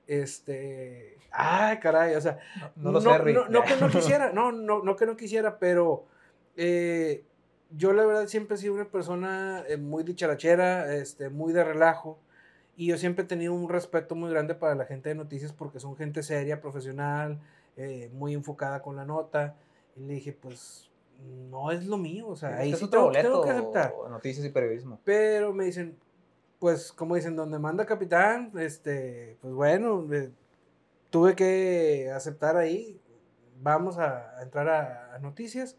[0.07, 2.39] este, ay, caray, o sea,
[2.77, 6.05] no, no, no, no, que no quisiera, no, no, no que no quisiera, pero
[6.57, 7.25] eh,
[7.77, 12.19] yo la verdad siempre he sido una persona eh, muy dicharachera, este, muy de relajo.
[12.79, 15.81] Y yo siempre he tenido un respeto muy grande para la gente de noticias porque
[15.81, 17.41] son gente seria, profesional,
[17.77, 19.57] eh, muy enfocada con la nota.
[19.97, 20.89] Y le dije, pues
[21.51, 23.93] no es lo mío, o sea, ahí sí tengo, que aceptar.
[24.09, 25.01] Noticias y periodismo.
[25.03, 25.99] Pero me dicen,
[26.61, 30.07] pues, como dicen, donde manda capitán, este, pues bueno,
[31.11, 33.01] tuve que aceptar ahí,
[33.61, 35.77] vamos a, entrar a, noticias,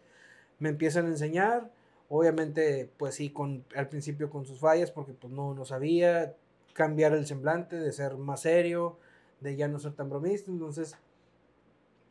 [0.58, 1.72] me empiezan a enseñar,
[2.10, 6.36] obviamente, pues sí, con, al principio con sus fallas, porque pues no, no sabía,
[6.80, 8.98] cambiar el semblante, de ser más serio,
[9.42, 10.96] de ya no ser tan bromista, entonces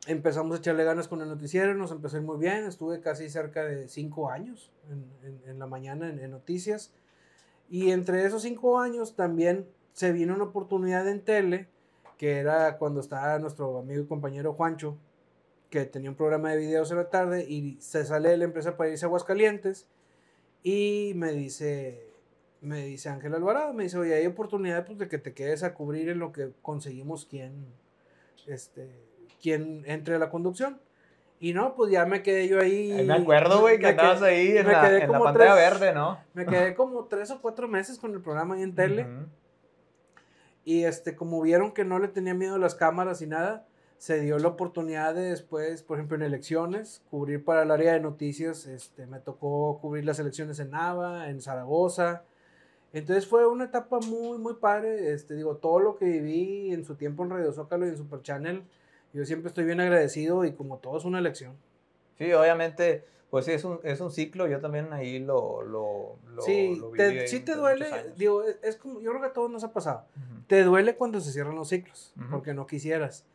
[0.05, 3.87] empezamos a echarle ganas con el noticiero, nos empezó muy bien, estuve casi cerca de
[3.87, 6.93] cinco años en, en, la mañana en, noticias.
[7.67, 11.67] Y entre esos cinco años también se vino una oportunidad en tele,
[12.19, 14.99] que era cuando estaba nuestro amigo y compañero Juancho,
[15.71, 18.77] que tenía un programa de videos en la tarde y se sale de la empresa
[18.77, 19.87] para irse a Aguascalientes
[20.61, 22.08] y me dice,
[22.61, 25.73] me dice Ángel Alvarado, me dice, oye, hay oportunidad pues, de que te quedes a
[25.73, 27.67] cubrir en lo que conseguimos quien,
[28.47, 28.89] este,
[29.41, 30.79] quien entre a la conducción.
[31.41, 33.01] Y no, pues ya me quedé yo ahí.
[33.05, 36.19] me acuerdo, güey, que andabas ahí en, la, en la, pantalla verde, ¿no?
[36.33, 39.07] Me quedé como tres o cuatro meses con el programa ahí en tele.
[40.65, 43.65] Y este, como vieron que no le tenía miedo a las cámaras y nada,
[43.97, 48.01] se dio la oportunidad de después, por ejemplo, en elecciones, cubrir para el área de
[48.01, 48.65] noticias.
[48.65, 52.23] Este, me tocó cubrir las elecciones en Nava, en Zaragoza.
[52.93, 55.13] Entonces fue una etapa muy, muy padre.
[55.13, 58.21] Este, digo, todo lo que viví en su tiempo en Radio Zócalo y en Super
[58.21, 58.63] Channel
[59.13, 61.55] yo siempre estoy bien agradecido y como todo es una elección.
[62.17, 66.81] Sí, obviamente, pues sí, es un, es un ciclo, yo también ahí lo, lo, Sí,
[66.95, 70.05] te, sí te duele, digo, es, como, yo creo que a todos nos ha pasado.
[70.47, 73.25] Te duele cuando se cierran los ciclos, porque no quisieras.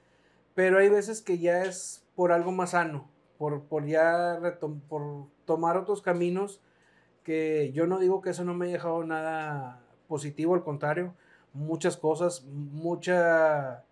[0.55, 4.39] Pero hay veces que ya es por algo más sano, por, por ya
[4.89, 6.61] por tomar otros caminos
[7.25, 11.14] que yo no digo que eso no me haya dejado nada positivo, al contrario,
[11.55, 13.83] muchas cosas, mucha,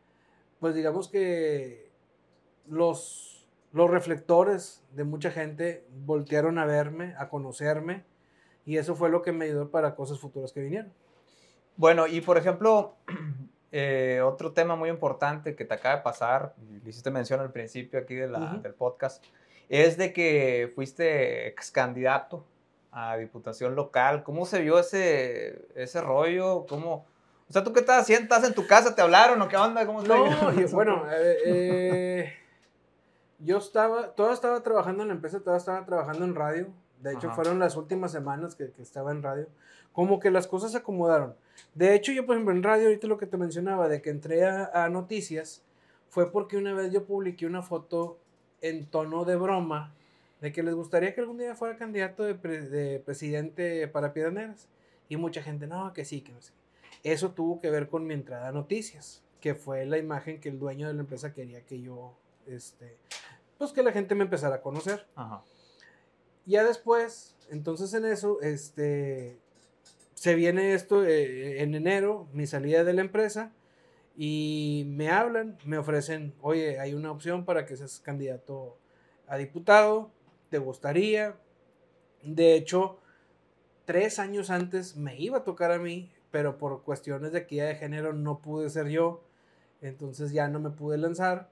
[0.60, 1.90] pues digamos que
[2.68, 8.04] los, los reflectores de mucha gente voltearon a verme, a conocerme,
[8.64, 10.92] y eso fue lo que me ayudó para cosas futuras que vinieron.
[11.76, 12.96] Bueno, y por ejemplo,
[13.72, 16.54] eh, otro tema muy importante que te acaba de pasar,
[16.84, 19.24] le hiciste mención al principio aquí de la, del podcast,
[19.68, 22.44] es de que fuiste ex candidato
[22.92, 24.22] a diputación local.
[24.22, 26.66] ¿Cómo se vio ese, ese rollo?
[26.66, 27.06] ¿Cómo,
[27.48, 28.24] o sea, ¿tú qué estás haciendo?
[28.24, 28.94] ¿Estás en tu casa?
[28.94, 29.84] ¿Te hablaron o qué onda?
[29.84, 30.24] ¿Cómo no,
[30.72, 32.32] bueno, eh, eh,
[33.40, 36.68] yo estaba, todo estaba trabajando en la empresa, todo estaba trabajando en radio.
[37.00, 39.48] De hecho, fueron las últimas semanas que, que, estaba en radio.
[39.92, 41.34] Como que las cosas se acomodaron.
[41.74, 44.46] De hecho, yo, por ejemplo, en radio, ahorita lo que te mencionaba, de que entré
[44.46, 45.64] a, a noticias,
[46.08, 48.18] fue porque una vez yo publiqué una foto
[48.60, 49.92] en tono de broma
[50.42, 54.68] de que les gustaría que algún día fuera candidato de, de presidente para Piedras
[55.08, 56.52] Y mucha gente, no, que sí, que no sé.
[57.04, 60.58] Eso tuvo que ver con mi entrada a noticias, que fue la imagen que el
[60.58, 62.98] dueño de la empresa quería que yo, este,
[63.56, 65.06] pues que la gente me empezara a conocer.
[65.14, 65.44] Ajá.
[66.44, 69.38] Ya después, entonces en eso, este,
[70.14, 73.52] se viene esto eh, en enero, mi salida de la empresa,
[74.16, 78.76] y me hablan, me ofrecen, oye, hay una opción para que seas candidato
[79.28, 80.10] a diputado,
[80.52, 81.34] te gustaría.
[82.22, 82.98] De hecho,
[83.86, 87.76] tres años antes me iba a tocar a mí, pero por cuestiones de equidad de
[87.76, 89.24] género no pude ser yo.
[89.80, 91.48] Entonces ya no me pude lanzar.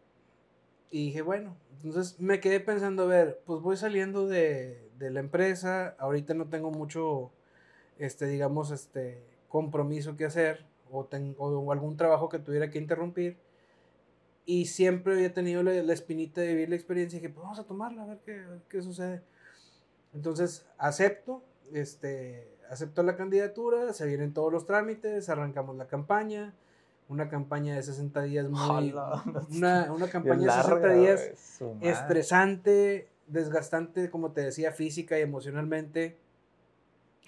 [0.91, 5.97] Y dije, bueno, entonces me quedé pensando, a ver, pues voy saliendo de, la empresa,
[5.99, 7.31] ahorita no tengo mucho,
[7.99, 13.39] este, digamos, este, compromiso que hacer o, tengo, o algún trabajo que tuviera que interrumpir
[14.51, 17.65] y siempre había tenido la, espinita de vivir la experiencia y dije, pues vamos a
[17.65, 19.23] tomarla, a ver qué, qué sucede.
[20.13, 26.53] Entonces, acepto, este, acepto la candidatura, se vienen todos los trámites, arrancamos la campaña,
[27.09, 28.93] una campaña de 60 días muy...
[29.53, 36.17] una, una, campaña de 60 días estresante, desgastante, como te decía, física y emocionalmente,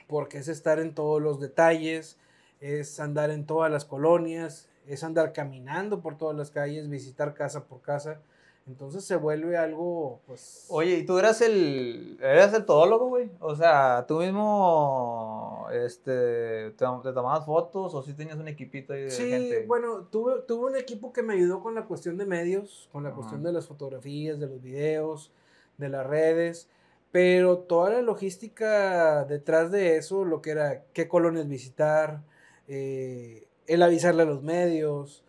[0.09, 2.18] porque es estar en todos los detalles,
[2.61, 7.64] es andar en todas las colonias, es andar caminando por todas las calles, visitar casa
[7.64, 8.20] por casa.
[8.66, 10.66] Entonces se vuelve algo, pues...
[10.68, 13.28] Oye, ¿y tú eras el, eras el todólogo, güey?
[13.41, 19.03] O sea, ¿tú mismo este, te, tomabas fotos o si sí tenías un equipito ahí
[19.03, 19.61] de gente?
[19.61, 23.03] Sí, bueno, tuve, tuve un equipo que me ayudó con la cuestión de medios, con
[23.03, 25.33] la cuestión de las fotografías, de los videos,
[25.78, 26.68] de las redes,
[27.11, 32.22] pero toda la logística detrás de eso, lo que era qué colonias visitar,
[32.68, 35.24] eh, el avisarle a los medios,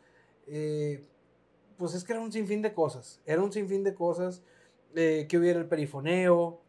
[0.47, 1.05] eh,
[1.77, 4.43] pues es que era un sinfín de cosas, era un sinfín de cosas,
[4.95, 6.61] eh, que hubiera el perifoneo.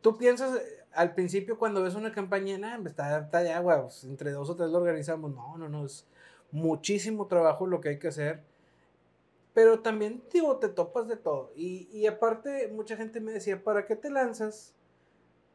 [0.00, 0.60] Tú piensas
[0.92, 4.70] al principio cuando ves una campaña, nada, está, está ya, pues, entre dos o tres
[4.70, 6.06] lo organizamos, no, no, no, es
[6.50, 8.42] muchísimo trabajo lo que hay que hacer.
[9.52, 11.52] Pero también, digo, te topas de todo.
[11.54, 14.74] Y, y aparte, mucha gente me decía, ¿para qué te lanzas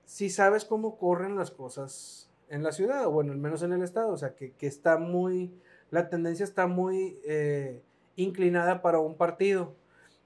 [0.05, 3.83] si sabes cómo corren las cosas en la ciudad, o bueno, al menos en el
[3.83, 5.53] estado, o sea, que, está muy,
[5.91, 7.81] la tendencia está muy eh,
[8.15, 9.75] inclinada para un partido.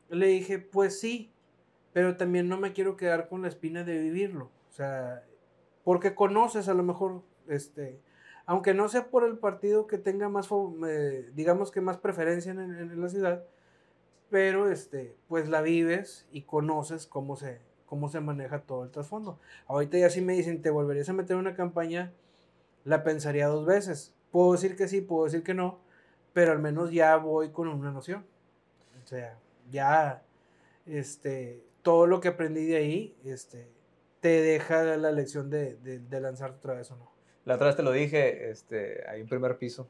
[0.10, 1.32] Le dije, pues sí,
[1.92, 5.24] pero también no me quiero quedar con la espina de vivirlo, o sea,
[5.84, 8.00] porque conoces a lo mejor, este,
[8.46, 10.50] aunque no sea por el partido que tenga más,
[10.88, 13.44] eh, digamos que más preferencia en, en, la ciudad,
[14.30, 17.60] pero este, pues la vives y conoces cómo se,
[17.94, 19.38] cómo se maneja todo el trasfondo.
[19.68, 22.12] Ahorita ya si me dicen, ¿te volverías a meter en una campaña?
[22.86, 24.16] La pensaría dos veces.
[24.32, 25.80] Puedo decir que sí, puedo decir que no,
[26.34, 28.26] pero al menos ya voy con una noción.
[29.04, 29.38] O sea,
[29.70, 30.24] ya,
[30.88, 33.70] este, todo lo que aprendí de ahí, este,
[34.22, 37.12] te deja la lección de, de, de lanzarte otra vez o no.
[37.46, 39.88] La otra vez te lo dije, este, ahí en primer piso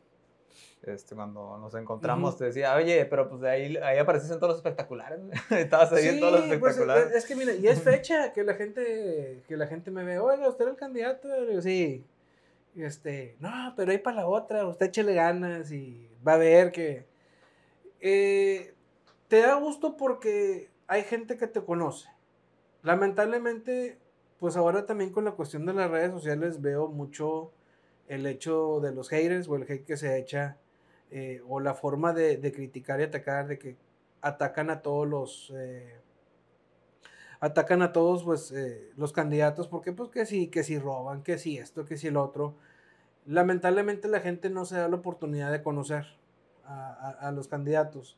[0.83, 4.49] este, cuando nos encontramos, te decía, oye, pero pues de ahí, ahí apareces en todos
[4.49, 5.19] los espectaculares,
[5.51, 7.03] estabas ahí en todos los pues, espectaculares.
[7.05, 10.19] Pues, es que mira, y es fecha que la gente, que la gente me ve,
[10.19, 12.05] oiga, usted era el candidato, y sí,
[12.75, 17.05] este, no, pero ahí para la otra, usted échele ganas y va a ver que
[18.01, 18.73] eh,
[19.29, 22.09] te da gusto porque hay gente que te conoce.
[22.81, 23.97] Lamentablemente,
[24.39, 27.53] pues ahora también con la cuestión de las redes sociales veo mucho
[28.07, 30.57] el hecho de los haters o el hate que se echa
[31.15, 33.77] eh, o la forma de, criticar y atacar, de que
[34.21, 35.53] atacan a todos los...
[35.55, 35.95] Eh,
[37.39, 41.37] atacan a todos pues, eh, los candidatos porque pues que si, que si roban, que
[41.37, 42.55] si esto, que si el otro.
[43.27, 46.05] Lamentablemente la gente no se da la oportunidad de conocer
[46.65, 48.17] a, los candidatos.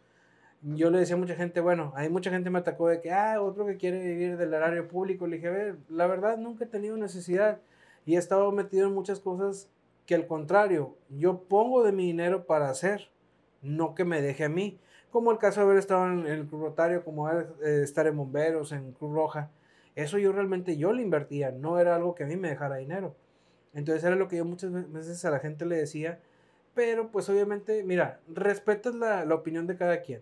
[0.61, 3.41] yo le decía a mucha gente, bueno, hay mucha gente me atacó de que, ah,
[3.41, 5.27] otro que quiere vivir del horario público.
[5.27, 7.59] Le dije, a ver, la verdad nunca he tenido necesidad
[8.05, 9.69] y he estado metido en muchas cosas
[10.05, 13.09] que al contrario, yo pongo de mi dinero para hacer,
[13.61, 14.79] no que me deje a mí.
[15.09, 17.47] Como el caso de haber estado en el Club Rotario, como eh,
[17.83, 19.51] estar en Bomberos, en Cruz Roja.
[19.95, 23.15] Eso yo realmente yo le invertía, no era algo que a mí me dejara dinero.
[23.73, 26.19] Entonces era lo que yo muchas veces a la gente le decía,
[26.73, 30.21] pero pues obviamente, mira, respetas la, la opinión de cada quien.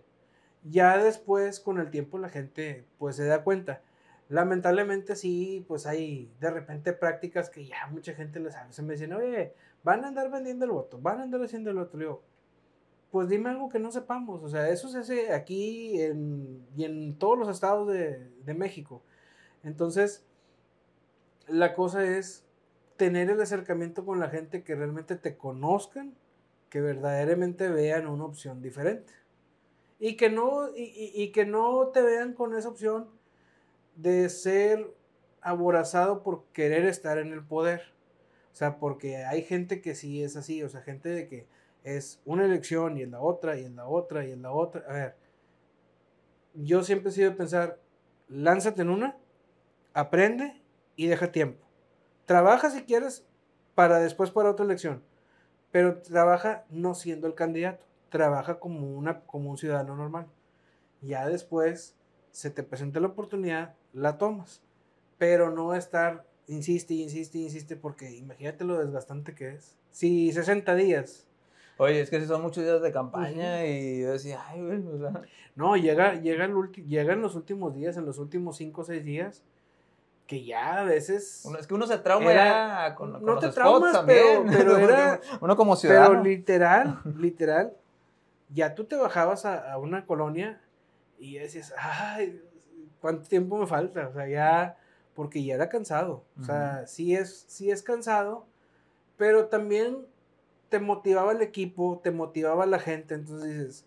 [0.62, 3.82] Ya después, con el tiempo, la gente pues se da cuenta.
[4.28, 8.72] Lamentablemente sí, pues hay de repente prácticas que ya mucha gente les sabe.
[8.72, 11.78] Se me dicen, oye, van a andar vendiendo el voto, van a andar haciendo el
[11.78, 11.98] otro.
[11.98, 12.22] Digo,
[13.10, 14.42] pues dime algo que no sepamos.
[14.42, 19.02] O sea, eso se hace aquí y en todos los estados de, de México.
[19.62, 20.24] Entonces,
[21.46, 22.44] la cosa es
[22.96, 26.14] tener el acercamiento con la gente que realmente te conozcan,
[26.70, 29.12] que verdaderamente vean una opción diferente.
[29.98, 33.08] Y que no, y, y que no te vean con esa opción
[33.96, 34.94] de ser
[35.40, 37.82] aborazado por querer estar en el poder.
[38.52, 41.46] O sea, porque hay gente que sí es así, o sea, gente de que
[41.82, 44.84] es una elección y en la otra y en la otra y en la otra.
[44.88, 45.16] A ver,
[46.54, 47.78] yo siempre he sido de pensar,
[48.28, 49.16] lánzate en una,
[49.92, 50.62] aprende
[50.96, 51.64] y deja tiempo.
[52.26, 53.26] Trabaja si quieres
[53.74, 55.02] para después para otra elección,
[55.70, 60.26] pero trabaja no siendo el candidato, trabaja como, una, como un ciudadano normal.
[61.02, 61.96] Ya después
[62.30, 64.60] se te presenta la oportunidad, la tomas,
[65.18, 69.76] pero no estar insiste, insiste, insiste, porque imagínate lo desgastante que es.
[69.90, 71.26] Sí, 60 días.
[71.76, 74.98] Oye, es que si son muchos días de campaña y yo decía, ay, güey, o
[74.98, 75.22] sea.
[75.56, 76.54] No, llega, llega, el
[76.86, 79.42] llega en los últimos días, en los últimos 5 o 6 días,
[80.26, 81.44] que ya a veces.
[81.58, 84.46] es que uno se trauma ya con, con no te traumas, también.
[84.48, 85.20] Pero, era.
[85.40, 86.10] uno como ciudadano.
[86.10, 87.72] Pero literal, literal,
[88.50, 90.60] ya tú te bajabas a, a una colonia
[91.18, 92.40] y decías, ay,
[93.04, 94.08] ¿cuánto tiempo me falta?
[94.08, 94.78] O sea, ya
[95.14, 96.24] porque ya era cansado.
[96.40, 98.46] O sea, sí es, sí es cansado,
[99.18, 100.06] pero también
[100.70, 103.12] te motivaba el equipo, te motivaba la gente.
[103.12, 103.86] Entonces dices,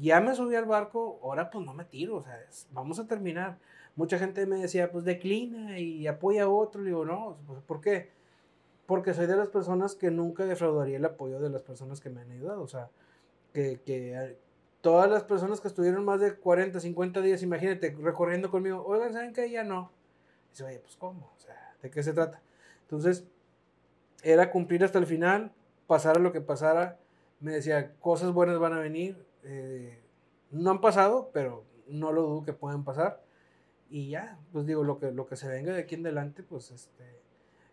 [0.00, 2.38] ya me subí al barco, ahora pues no me tiro, o sea,
[2.70, 3.58] vamos a terminar.
[3.96, 6.82] Mucha gente me decía, pues declina y apoya a otro.
[6.82, 8.10] Le digo, no, pues, ¿por qué?
[8.86, 12.20] Porque soy de las personas que nunca defraudaría el apoyo de las personas que me
[12.20, 12.62] han ayudado.
[12.62, 12.90] O sea,
[13.52, 14.38] que, que
[14.80, 19.32] todas las personas que estuvieron más de 40, 50 días, imagínate, recorriendo conmigo, oigan, ¿saben
[19.32, 19.50] qué?
[19.50, 19.90] Ya no
[20.56, 21.32] dice, oye, pues ¿cómo?
[21.36, 22.40] O sea, ¿de qué se trata?
[22.82, 23.26] Entonces,
[24.22, 25.52] era cumplir hasta el final,
[25.86, 26.98] pasara lo que pasara.
[27.40, 29.22] Me decía, cosas buenas van a venir.
[29.44, 30.00] Eh,
[30.50, 33.22] no han pasado, pero no lo dudo que puedan pasar.
[33.90, 36.70] Y ya, pues digo, lo que, lo que se venga de aquí en adelante, pues
[36.70, 37.04] este,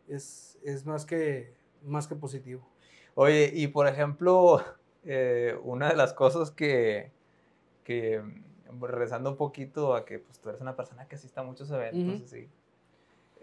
[0.08, 2.68] es, es más, que, más que positivo.
[3.16, 4.62] Oye, y por ejemplo,
[5.06, 7.12] eh, una de las cosas que,
[7.84, 8.22] que,
[8.80, 12.24] regresando un poquito a que pues, tú eres una persona que asiste a muchos eventos,
[12.24, 12.50] así,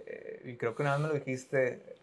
[0.06, 1.96] eh, y creo que una vez me lo dijiste,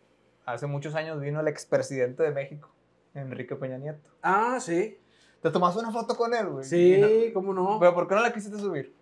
[0.45, 2.69] hace muchos años vino el expresidente de México,
[3.13, 4.11] Enrique Peña Nieto.
[4.21, 4.97] Ah, sí.
[5.41, 6.65] ¿Te tomaste una foto con él, güey?
[6.65, 7.77] Sí, cómo no.
[7.79, 8.93] Pero ¿por qué no la quisiste subir?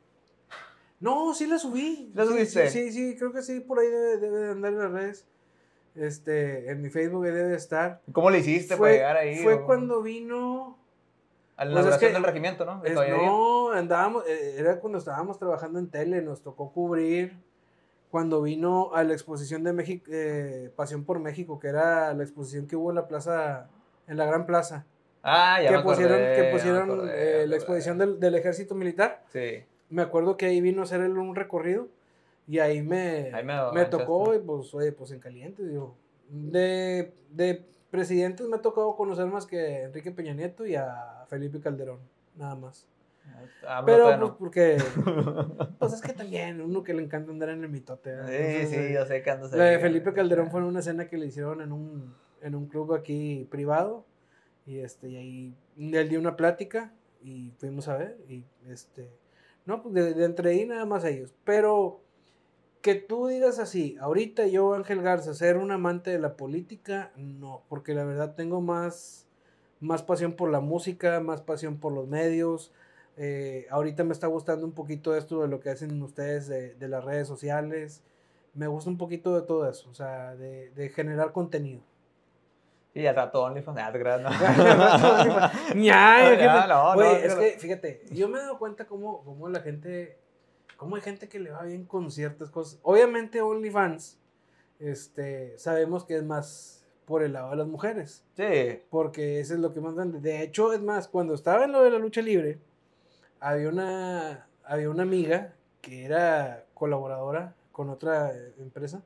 [1.00, 2.12] No, sí la subí.
[2.14, 2.70] ¿La subiste?
[2.70, 5.26] Sí, sí, creo que sí, por ahí debe, de andar en las redes.
[5.96, 8.02] Este, en mi Facebook debe estar.
[8.12, 9.38] ¿Cómo le hiciste fue, para llegar ahí?
[9.38, 10.78] Fue cuando vino...
[11.58, 12.84] A la pues del regimiento, ¿no?
[12.84, 17.38] no, andábamos, eh, era cuando estábamos trabajando en tele, nos tocó cubrir
[18.12, 22.68] cuando vino a la exposición de México, eh, Pasión por México, que era la exposición
[22.68, 23.70] que hubo en la plaza,
[24.08, 24.86] en la Gran Plaza.
[25.24, 29.24] Ah, ya que me pusieron, acordé, que pusieron eh, la exposición del, del, ejército militar.
[29.32, 29.64] Sí.
[29.90, 31.88] Me acuerdo que ahí vino a hacer un recorrido
[32.48, 35.96] y ahí me, ahí me, me tocó, y pues, oye, pues en caliente, digo.
[36.30, 41.60] De, de presidentes me ha tocado conocer más que Enrique Peña Nieto y a Felipe
[41.60, 42.00] Calderón,
[42.36, 42.88] nada más.
[43.68, 44.78] Ah, pero pues porque
[45.80, 48.12] pues es que también uno que le encanta andar en el mitote.
[48.28, 51.18] sí, sí, yo sé que andas La de Felipe Calderón fue en una escena que
[51.18, 54.06] le hicieron en un, en un club aquí privado
[54.68, 56.94] y este y ahí él dio una plática
[57.24, 59.10] y fuimos a ver y este
[59.66, 62.05] no pues de, de entre ahí nada más ellos, pero
[62.86, 67.64] que tú digas así, ahorita yo Ángel Garza ser un amante de la política, no,
[67.68, 69.26] porque la verdad tengo más
[69.80, 72.72] más pasión por la música, más pasión por los medios,
[73.18, 76.88] eh, ahorita me está gustando un poquito esto de lo que hacen ustedes de, de,
[76.88, 78.04] las redes sociales.
[78.54, 81.82] Me gusta un poquito de todo eso, o sea, de, de generar contenido.
[82.94, 85.74] Y al rato OnlyFans, ah, no.
[85.84, 90.20] ya, no, no, es que, fíjate, yo me he dado cuenta cómo, cómo la gente,
[90.78, 92.80] cómo hay gente que le va bien con ciertas cosas.
[92.84, 94.20] Obviamente OnlyFans,
[94.80, 98.24] este, sabemos que es más por el lado de las mujeres.
[98.36, 98.82] Sí.
[98.90, 100.20] Porque eso es lo que más grande.
[100.20, 102.60] De hecho, es más, cuando estaba en lo de la lucha libre,
[103.40, 109.04] había una, había una amiga que era colaboradora con otra empresa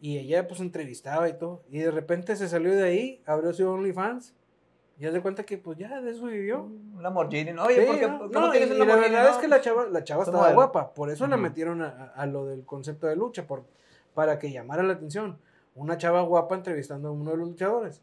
[0.00, 1.62] y ella pues entrevistaba y todo.
[1.70, 4.34] Y de repente se salió de ahí, abrió su OnlyFans.
[4.98, 6.62] Y ya se cuenta que pues ya de eso vivió.
[6.62, 7.64] Un Lamborghini, ¿no?
[7.64, 10.02] Oye, Sí, ¿por qué- no, ¿cómo no, tienes la verdad es que la chava, la
[10.04, 10.54] chava estaba modelo.
[10.56, 10.94] guapa.
[10.94, 13.64] Por eso la metieron a, a- lo del concepto de lucha, por,
[14.14, 15.38] para que llamara la atención.
[15.74, 18.00] Una chava guapa entrevistando a uno de los luchadores.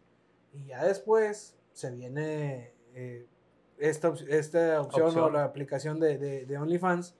[0.54, 3.26] Y ya después se viene eh,
[3.80, 7.16] esta, esta opción, o la aplicación de, de, de OnlyFans.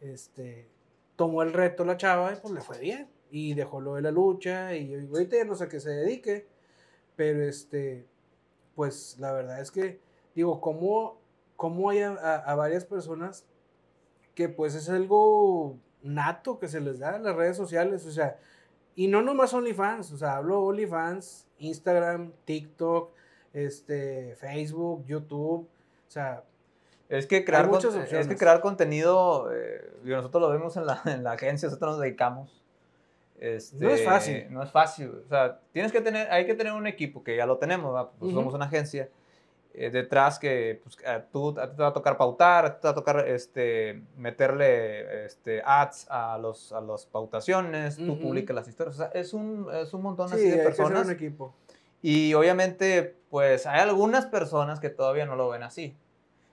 [0.00, 0.66] Este,
[1.14, 3.08] tomó el reto la chava y pues le fue bien.
[3.30, 4.74] Y dejó lo de la lucha.
[4.74, 6.46] Y ahorita ya no sé a qué se dedique.
[7.14, 8.06] Pero este,
[8.74, 10.00] pues la verdad es que,
[10.34, 11.18] digo, ¿cómo,
[11.56, 13.44] cómo hay a, a- a varias personas
[14.34, 18.04] que pues es algo nato que se les da en las redes sociales?
[18.06, 18.38] O sea,
[18.96, 23.10] y no nomás OnlyFans, o sea, hablo OnlyFans, Instagram, TikTok,
[23.52, 25.68] este, Facebook, YouTube,
[26.06, 26.44] o sea,
[27.08, 27.66] Es que crear,
[28.20, 32.00] es que crear contenido, eh, nosotros lo vemos en la, en la agencia, nosotros nos
[32.00, 32.63] dedicamos.
[33.44, 34.46] Este, No es fácil.
[34.50, 35.10] No es fácil.
[35.26, 38.30] O sea, tienes que tener, hay que tener un equipo, que ya lo tenemos, pues
[38.30, 38.40] Ujú.
[38.40, 39.08] somos una agencia.
[39.76, 42.80] eh, detrás que pues, a, tú, a ti te va a tocar pautar, a ti
[42.80, 48.20] te va a tocar este, meterle este, ads a los a las pautaciones, tú Ujú.
[48.20, 48.94] publicas las historias.
[48.94, 51.06] O sea, es un, es un montón sí, así de hay que ser personas.
[51.06, 51.54] un equipo.
[52.02, 55.96] Y obviamente, pues hay algunas personas que todavía no lo ven así.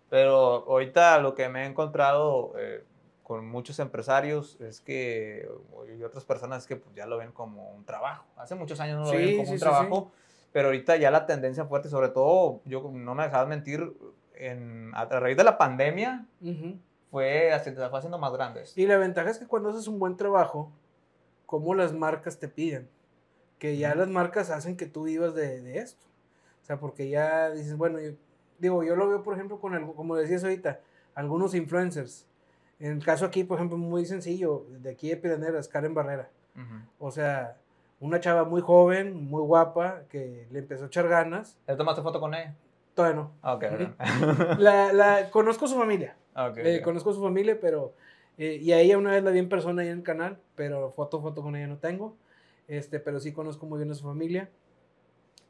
[0.10, 2.84] Pero ahorita lo que me he encontrado eh,
[3.32, 5.50] con muchos empresarios es que,
[5.98, 8.26] y otras personas es que pues, ya lo ven como un trabajo.
[8.36, 10.12] Hace muchos años no lo Sí, ven como sí, un sí, trabajo,
[10.52, 13.90] pero ahorita ya la tendencia fuerte, sobre todo, yo no me dejaba mentir,
[14.36, 16.78] en, a raíz de la pandemia Ujú.
[17.10, 18.78] fue, así- se fue haciendo más grandes.
[18.78, 20.70] Y la ventaja es que cuando haces un buen trabajo,
[21.46, 22.90] como las marcas te piden,
[23.60, 26.06] que ya las marcas hacen que tú vivas de, de esto.
[26.62, 28.12] O sea, porque ya dices, bueno, yo,
[28.60, 30.82] digo, yo lo veo, por ejemplo, con, algo, como decías ahorita,
[31.16, 32.28] algunos influencers.
[32.82, 36.30] En el caso aquí, por ejemplo, muy sencillo, de aquí de Piraneras, Karen Barrera.
[36.56, 36.76] Ujú.
[37.08, 37.56] O sea,
[38.00, 41.58] una chava muy joven, muy guapa, que le empezó a echar ganas.
[41.68, 42.56] ¿Ya tomaste foto con ella?
[42.96, 43.32] Todavía no.
[43.42, 44.62] Ah, Ok, Ujú.
[44.62, 46.16] La, la, conozco su familia.
[46.34, 46.84] Ah, ok, Eh, ok.
[46.84, 47.94] conozco su familia, pero.
[48.38, 50.92] eh, y a ella una vez la vi en persona ahí en el canal, pero
[50.92, 52.16] foto, foto con ella no tengo.
[52.68, 54.50] Este, pero sí conozco muy bien a su familia.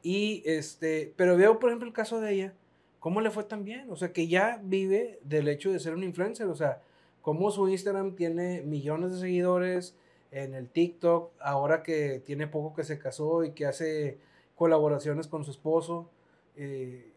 [0.02, 2.52] Y este, pero veo, por ejemplo, el caso de ella,
[3.00, 3.90] cómo le fue tan bien.
[3.90, 6.46] O sea, que ya vive del hecho de ser un influencer.
[6.48, 6.80] O sea,
[7.22, 9.96] cómo su Instagram tiene millones de seguidores,
[10.30, 14.18] en el TikTok, ahora que tiene poco que se casó y que hace
[14.56, 16.08] colaboraciones con su esposo.
[16.56, 17.08] eh,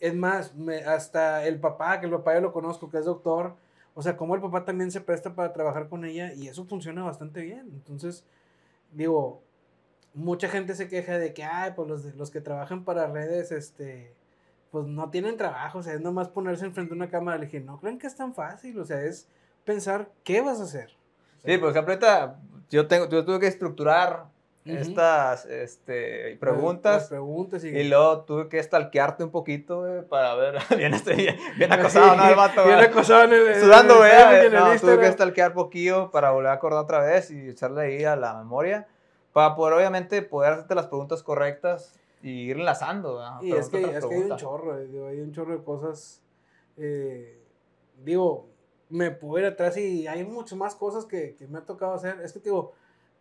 [0.00, 3.54] es más, me- hasta el papá, que el papá yo lo conozco, que es doctor,
[3.94, 7.02] o sea, como el papá también se presta para trabajar con ella y eso funciona
[7.02, 7.70] bastante bien.
[7.72, 8.24] Entonces,
[8.92, 9.40] digo,
[10.14, 14.12] mucha gente se queja de que, ay, pues los, los que trabajan para redes, este,
[14.70, 17.38] pues no tienen trabajo, o sea, es nomás ponerse enfrente de una cámara.
[17.38, 19.28] Le dije, no crean que es tan fácil, o sea, es
[19.64, 20.90] pensar qué vas a hacer.
[21.38, 22.38] O sea, Sí, por ejemplo, ahorita
[22.70, 24.26] yo, tengo, yo tuve que estructurar
[24.66, 24.76] Ujú.
[24.76, 30.34] estas este, las preguntas preguntas y, y luego tuve que stalkearte un poquito güey, para
[30.36, 30.54] ver.
[30.78, 32.28] bien, bien, bien acosado, ¿no?
[32.28, 36.50] El vato, Bien acosado en el, Sudando, el No, tuve que stalkear poquillo para volver
[36.50, 38.88] a acordar otra vez y echarle ahí a la memoria.
[39.34, 41.92] Para poder, obviamente, poder hacerte las preguntas correctas
[42.22, 43.16] y ir enlazando.
[43.16, 43.42] ¿verdad?
[43.42, 46.22] Y es que, es que hay un chorro, eh, digo, hay un chorro de cosas.
[46.78, 47.38] eh,
[48.02, 48.48] digo,
[48.88, 52.20] me puedo ir atrás y hay muchas más cosas que, que me ha tocado hacer.
[52.20, 52.72] Es que, digo,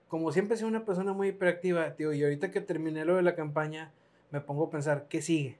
[0.07, 3.35] como siempre sido una persona muy hiperactiva, digo, y ahorita que terminé lo de la
[3.35, 3.91] campaña,
[4.31, 5.57] me pongo a pensar, ¿qué sigue?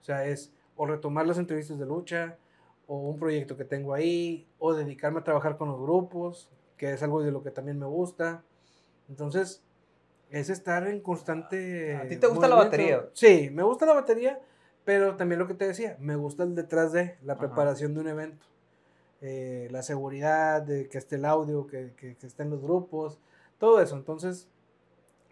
[0.00, 2.38] O sea, es o retomar las entrevistas de lucha,
[2.86, 7.02] o un proyecto que tengo ahí, o dedicarme a trabajar con los grupos, que es
[7.02, 8.42] algo de lo que también me gusta.
[9.10, 9.62] Entonces,
[10.30, 11.96] es estar en constante.
[11.96, 13.08] ¿A ti te gusta la batería?
[13.12, 14.40] Sí, me gusta la batería,
[14.84, 17.40] pero también lo que te decía, me gusta el detrás de la Ajá.
[17.40, 18.46] preparación de un evento.
[19.20, 23.18] Eh, la seguridad, de que esté el audio, que, que, que estén los grupos,
[23.58, 23.96] todo eso.
[23.96, 24.48] Entonces,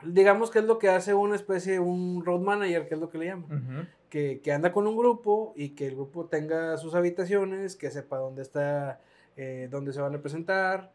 [0.05, 3.19] digamos que es lo que hace una especie, un road manager, que es lo que
[3.19, 7.77] le llaman que, que anda con un grupo y que el grupo tenga sus habitaciones,
[7.77, 9.01] que sepa dónde está,
[9.37, 10.93] eh, dónde se van a presentar,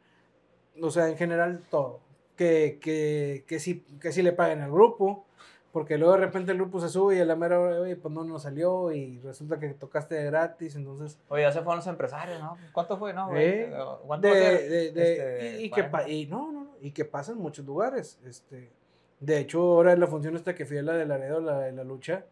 [0.81, 2.01] o sea, en general todo.
[2.35, 5.25] Que, que, que, si, que si le paguen al grupo,
[5.73, 8.13] porque luego de repente el grupo se sube y a la mera hora, oye, pues
[8.13, 11.19] no nos salió y resulta que tocaste de gratis, entonces...
[11.27, 12.55] Oye, ya se fueron los empresarios, ¿no?
[12.71, 13.35] ¿Cuánto fue, no?
[13.35, 13.73] Eh?
[14.05, 14.33] ¿Cuánto De,
[14.69, 17.65] de- de- Este, y, y que y no, no, no, y que pasa en muchos
[17.65, 18.19] lugares.
[18.23, 18.71] Este,
[19.19, 21.71] de hecho, ahora en la función esta que fui a la de Laredo, la de
[21.73, 22.23] la lucha,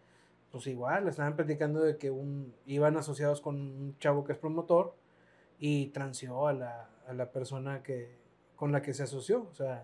[0.52, 4.94] pues igual, estaban platicando de que un, iban asociados con un chavo que es promotor
[5.60, 8.18] y transió a la, a la persona que,
[8.56, 9.48] con la que se asoció.
[9.50, 9.84] O sea,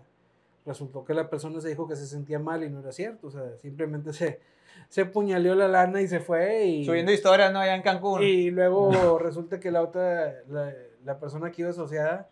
[0.68, 3.30] resultó que la persona se dijo que se sentía mal y no era cierto, o
[3.30, 4.40] sea, simplemente se,
[4.88, 6.64] se puñaleó la lana y se fue.
[6.66, 7.58] Y, Subiendo historias, ¿no?
[7.58, 8.22] Allá en Cancún.
[8.22, 10.72] Y luego resulta que la otra, la,
[11.04, 12.28] la persona que iba asociada,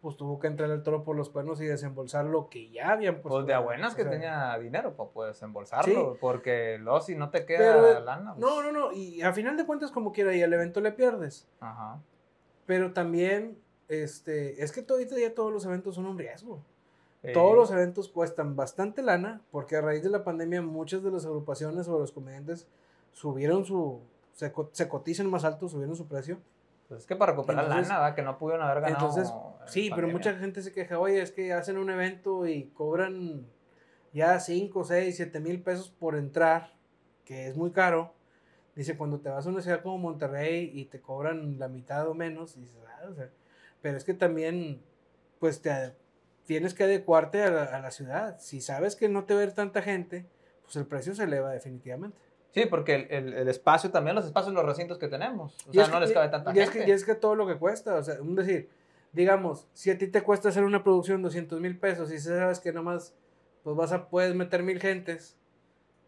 [0.00, 3.16] pues tuvo que entrar al toro por los cuernos y desembolsar lo que ya habían
[3.16, 3.36] puesto.
[3.36, 6.18] Pues de a buenas que tenía dinero para poder desembolsarlo, Sí.
[6.22, 8.32] porque luego si no te queda Pero, lana.
[8.34, 10.92] pues, No, no, no, y a final de cuentas como quiera y al evento le
[10.92, 11.46] pierdes.
[11.60, 12.00] Ajá.
[12.64, 16.64] Pero también, este, es que ahorita ya todos los eventos son un riesgo.
[17.34, 21.26] Todos los eventos cuestan bastante lana, porque a raíz de la pandemia muchas de las
[21.26, 22.66] agrupaciones o los comediantes
[23.12, 24.00] subieron su,
[24.32, 26.38] se, se cotizan más alto, subieron su precio.
[26.88, 28.16] Pues es que para recuperar Entonces- lana, ¿verdad?
[28.16, 29.06] Que no pudieron haber ganado.
[29.06, 32.64] Entonces, en sí, pero mucha gente se queja, oye, es que hacen un evento y
[32.70, 33.46] cobran
[34.12, 36.72] ya 5, 6, 7 mil pesos por entrar,
[37.24, 38.14] que es muy caro.
[38.74, 42.14] Dice, cuando te vas a una ciudad como Monterrey y te cobran la mitad o
[42.14, 43.30] menos, dices, ah, o sea,
[43.82, 44.80] pero es que también,
[45.38, 45.94] pues te
[46.50, 48.36] tienes que adecuarte a la, a la ciudad.
[48.40, 50.26] Si sabes que no te va a ver tanta gente,
[50.64, 52.18] pues el precio se eleva definitivamente.
[52.50, 55.56] Sí, porque el, el- el espacio también, los espacios, los recintos que tenemos.
[55.68, 56.86] O Y sea, es no que- les cabe tanta y es gente.
[56.86, 58.68] que, y es que todo lo que cuesta, o sea, un decir,
[59.12, 62.72] digamos, si a ti te cuesta hacer una producción 200 mil pesos y sabes que
[62.72, 63.14] nomás
[63.62, 65.36] pues vas a, puedes meter mil gentes,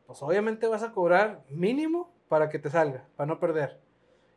[0.09, 3.79] pues obviamente vas a cobrar mínimo para que te salga, para no perder.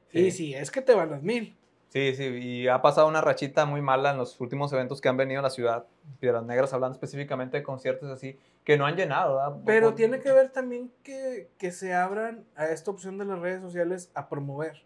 [0.09, 0.19] Sí.
[0.19, 1.57] Y si es que te van las mil.
[1.89, 5.15] Sí, sí, y ha pasado una rachita muy mala en los últimos eventos que han
[5.15, 5.85] venido a la ciudad.
[6.19, 9.55] Piedras Negras, hablando específicamente de conciertos así, que no han llenado, ¿verdad?
[9.65, 13.39] Pero Por- tiene que ver también que, que se abran a esta opción de las
[13.39, 14.83] redes sociales a promover.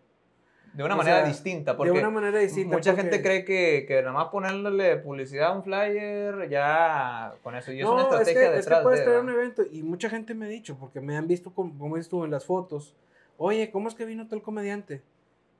[0.73, 2.75] De una o manera sea, distinta, porque de una manera distinta.
[2.77, 7.55] mucha porque- gente cree que, que nada más ponerle publicidad a un flyer, ya con
[7.55, 7.71] eso.
[7.71, 9.81] Y es una estrategia es que, es que detrás puedes de, traer un evento y
[9.81, 12.93] mucha gente me ha dicho, porque me han visto como, como tú en las fotos,
[13.39, 15.01] oye, ¿cómo es que vino tal comediante?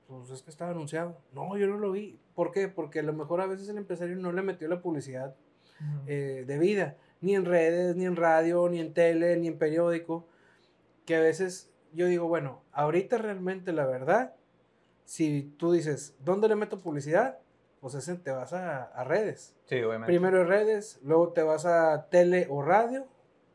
[0.10, 1.22] Pues es que estaba anunciado.
[1.34, 2.20] No, yo no lo vi.
[2.34, 2.68] ¿Por qué?
[2.68, 5.36] Porque a lo mejor a veces el empresario no le metió la publicidad
[6.07, 10.28] eh, debida, ni en redes, ni en radio, ni en tele, ni en periódico,
[11.05, 14.34] que a veces yo digo, bueno, ahorita realmente la verdad,
[15.05, 17.38] si tú dices, ¿dónde le meto publicidad?
[17.80, 19.55] Pues ese te vas a, a redes.
[19.66, 20.07] Sí, obviamente.
[20.07, 23.07] Primero redes, luego te vas a tele o radio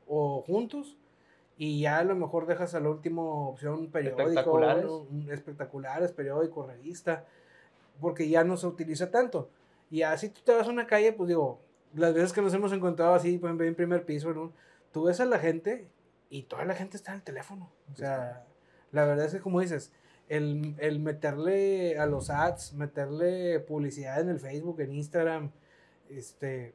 [0.07, 0.97] o juntos
[1.57, 4.85] y ya a lo mejor dejas a la última opción periódico, Espectaculares.
[4.87, 7.25] Un- espectaculares, periódico, revista,
[8.01, 9.49] porque ya no se utiliza tanto.
[9.91, 11.61] Y así tú te vas a una calle, pues digo,
[11.95, 14.53] las veces que nos hemos encontrado así, por ejemplo, en primer piso, ¿no?
[14.93, 15.89] tú ves a la gente
[16.31, 17.71] y toda la gente está en el teléfono.
[17.93, 18.45] O sea,
[18.93, 19.93] la verdad es que como dices,
[20.29, 25.51] el, el meterle a los ads, meterle publicidad en el Facebook, en Instagram,
[26.09, 26.75] este,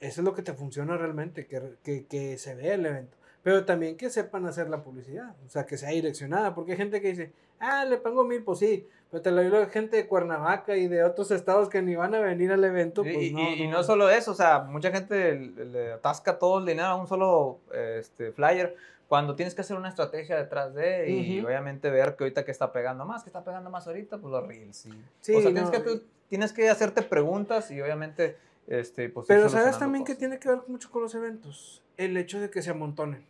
[0.00, 3.17] eso es lo que te funciona realmente, que, que, que se vea el evento.
[3.48, 7.00] Pero también que sepan hacer la publicidad, o sea, que sea direccionada, porque hay gente
[7.00, 10.76] que dice, ah, le pongo mil, pues sí, pero te lo digo gente de Cuernavaca
[10.76, 13.62] y de otros estados que ni van a venir al evento, pues y, no, y-
[13.62, 13.78] y no.
[13.78, 17.60] no solo eso, o sea, mucha gente le, atasca todo el dinero a un solo
[17.72, 18.76] este, flyer
[19.08, 21.46] cuando tienes que hacer una estrategia detrás de y Ujú.
[21.48, 24.46] obviamente ver que ahorita que está pegando más, que está pegando más ahorita, pues los
[24.46, 24.84] reels.
[24.84, 24.90] y-
[25.22, 28.36] Sí, o sea, tienes, no, que, tú- tienes que hacerte preguntas y obviamente,
[28.66, 30.18] este, pues Pero sabes también que cosas.
[30.18, 33.26] tiene que ver mucho con los eventos, el hecho de que se amontonen.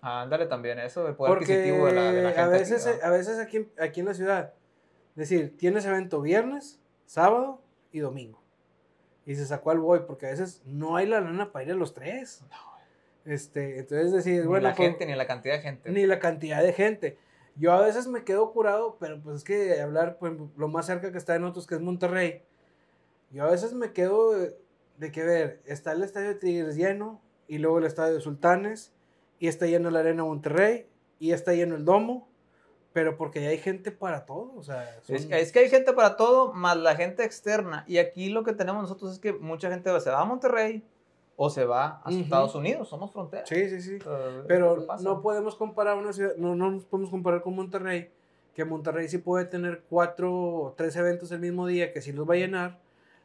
[0.00, 2.40] Ándale también, eso de poder Porque adquisitivo de la, de la gente.
[2.40, 3.04] a aquí, veces, ¿verdad?
[3.04, 4.52] a veces aquí, en- aquí en la ciudad,
[5.10, 8.40] es decir, tienes evento viernes, sábado y domingo.
[9.26, 10.00] Y dices, ¿a cuál voy?
[10.06, 12.42] Porque a veces no hay la lana para ir a los tres.
[13.24, 15.90] Este, entonces decir, ni bueno, la pues, gente, ni la cantidad de gente.
[15.90, 17.18] ni la cantidad de gente.
[17.56, 21.10] Yo a veces me quedo curado, pero pues es que hablar, pues, lo más cerca
[21.12, 22.42] que está de nosotros, que es Monterrey,
[23.30, 24.56] yo a veces me quedo de,
[24.96, 28.94] de que ver, está el estadio de Tigres lleno, y luego el estadio de Sultanes,
[29.38, 30.86] y está lleno la Arena Monterrey,
[31.18, 32.28] y está lleno el Domo,
[32.92, 36.52] pero porque ya hay gente para todo, o sea, Es, que hay gente para todo,
[36.52, 37.84] más la gente externa.
[37.86, 40.82] Y aquí lo que tenemos nosotros es que mucha gente se va a Monterrey
[41.36, 42.10] o se va a.
[42.10, 42.88] Estados Unidos.
[42.88, 43.46] Somos frontera.
[43.46, 43.98] sí, sí, sí.
[44.48, 48.10] Pero no podemos comparar una ciudad, no, no nos podemos comparar con Monterrey,
[48.54, 52.28] que Monterrey sí puede tener cuatro o tres eventos el mismo día, que sí los
[52.28, 52.80] va a llenar,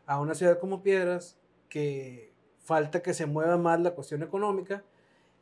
[0.06, 1.38] a una ciudad como Piedras,
[1.70, 4.84] que falta que se mueva más la cuestión económica,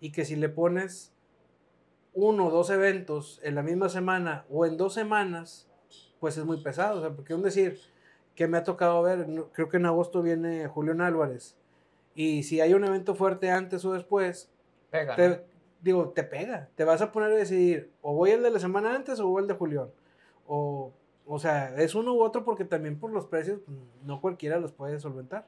[0.02, 1.14] y que si le pones
[2.14, 5.70] uno o dos eventos en la misma semana o en dos semanas,
[6.20, 7.80] pues es muy pesado, o sea, porque un decir
[8.36, 11.56] que me ha tocado ver, no- creo que en agosto viene Julián Álvarez,
[12.14, 14.52] y si hay un evento fuerte antes o después,
[14.90, 15.16] Pega, ¿no?
[15.16, 15.46] te,
[15.82, 16.68] digo, te pega.
[16.76, 19.44] Te vas a poner a decidir, o voy el de la semana antes o voy
[19.44, 19.88] el de Julián.
[20.48, 20.92] O,
[21.26, 24.74] o sea, es uno u otro porque también por los precios pues, no cualquiera los
[24.74, 25.48] puede solventar.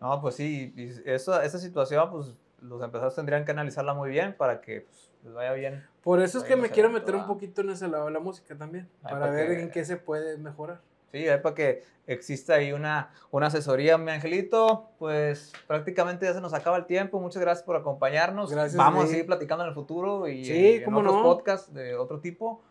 [0.00, 4.34] No, pues sí, y eso, esa situación, pues los empresarios tendrían que analizarla muy bien
[4.36, 5.84] para que pues, les vaya bien.
[6.02, 8.56] Por eso es que me quiero meter un poquito en ese lado de la música
[8.56, 10.80] también, para ver porque- en qué se puede mejorar.
[11.12, 14.88] Sí, es para que exista ahí una, una asesoría, mi angelito.
[14.98, 17.20] Pues prácticamente ya se nos acaba el tiempo.
[17.20, 18.50] Muchas gracias por acompañarnos.
[18.50, 21.22] Gracias, Vamos a seguir platicando en el futuro y Sí, en otros no.
[21.22, 22.62] podcasts de otro tipo.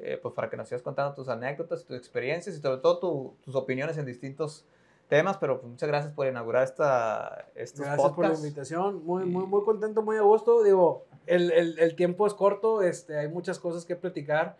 [0.00, 3.34] eh, pues para que nos sigas contando tus anécdotas, tus experiencias y sobre todo tu-
[3.44, 4.64] tus opiniones en distintos
[5.08, 5.36] temas.
[5.38, 8.44] Pero muchas gracias por inaugurar esta, estos Gracias por la podcasts.
[8.44, 9.04] invitación.
[9.04, 10.62] Muy, muy, muy contento, muy a gusto.
[10.62, 14.56] Digo, el, el, el tiempo es corto, este, hay muchas cosas que platicar,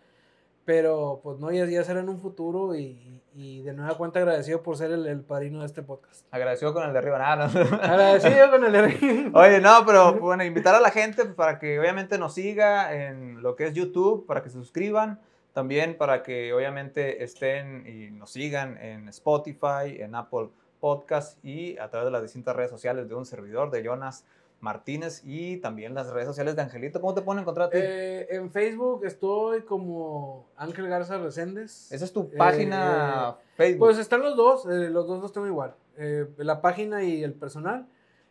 [0.65, 4.61] pero pues no, ya, ya será en un futuro y, y de nueva cuenta agradecido
[4.61, 6.25] por ser el, el padrino de este podcast.
[6.31, 7.47] Agradecido con el de arriba, nada.
[7.47, 7.59] ¿no?
[7.81, 9.31] Agradecido con el...
[9.33, 13.55] Oye, no, pero bueno, invitar a la gente para que obviamente nos siga en lo
[13.55, 15.19] que es YouTube, para que se suscriban,
[15.53, 20.49] también para que obviamente estén y nos sigan en Spotify, en Apple
[20.79, 24.25] Podcast y a través de las distintas redes sociales de un servidor, de Jonas
[24.61, 26.99] Martínez y también las redes sociales de Angelito.
[27.01, 27.77] ¿Cómo te pueden encontrar a ti?
[27.81, 31.91] Eh, en Facebook estoy como Ángel Garza Reséndez.
[31.91, 33.79] Esa es tu eh, página Facebook.
[33.87, 35.75] Pues están los dos, eh, los dos los tengo igual.
[35.97, 37.87] Eh, la página y el personal.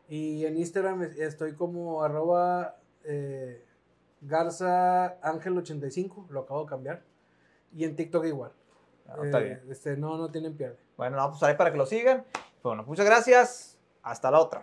[0.09, 3.62] Y en Instagram es- estoy como arroba eh,
[4.20, 7.03] Garza Ángel 85, lo acabo de cambiar.
[7.74, 8.53] Y en TikTok igual.
[9.07, 9.62] Ah, está Eh, bien.
[9.70, 10.78] Este, no, no tienen pierde.
[10.97, 12.24] Bueno, no, pues ahí para que lo sigan.
[12.62, 13.78] Bueno, muchas gracias.
[14.03, 14.57] Hasta la otra.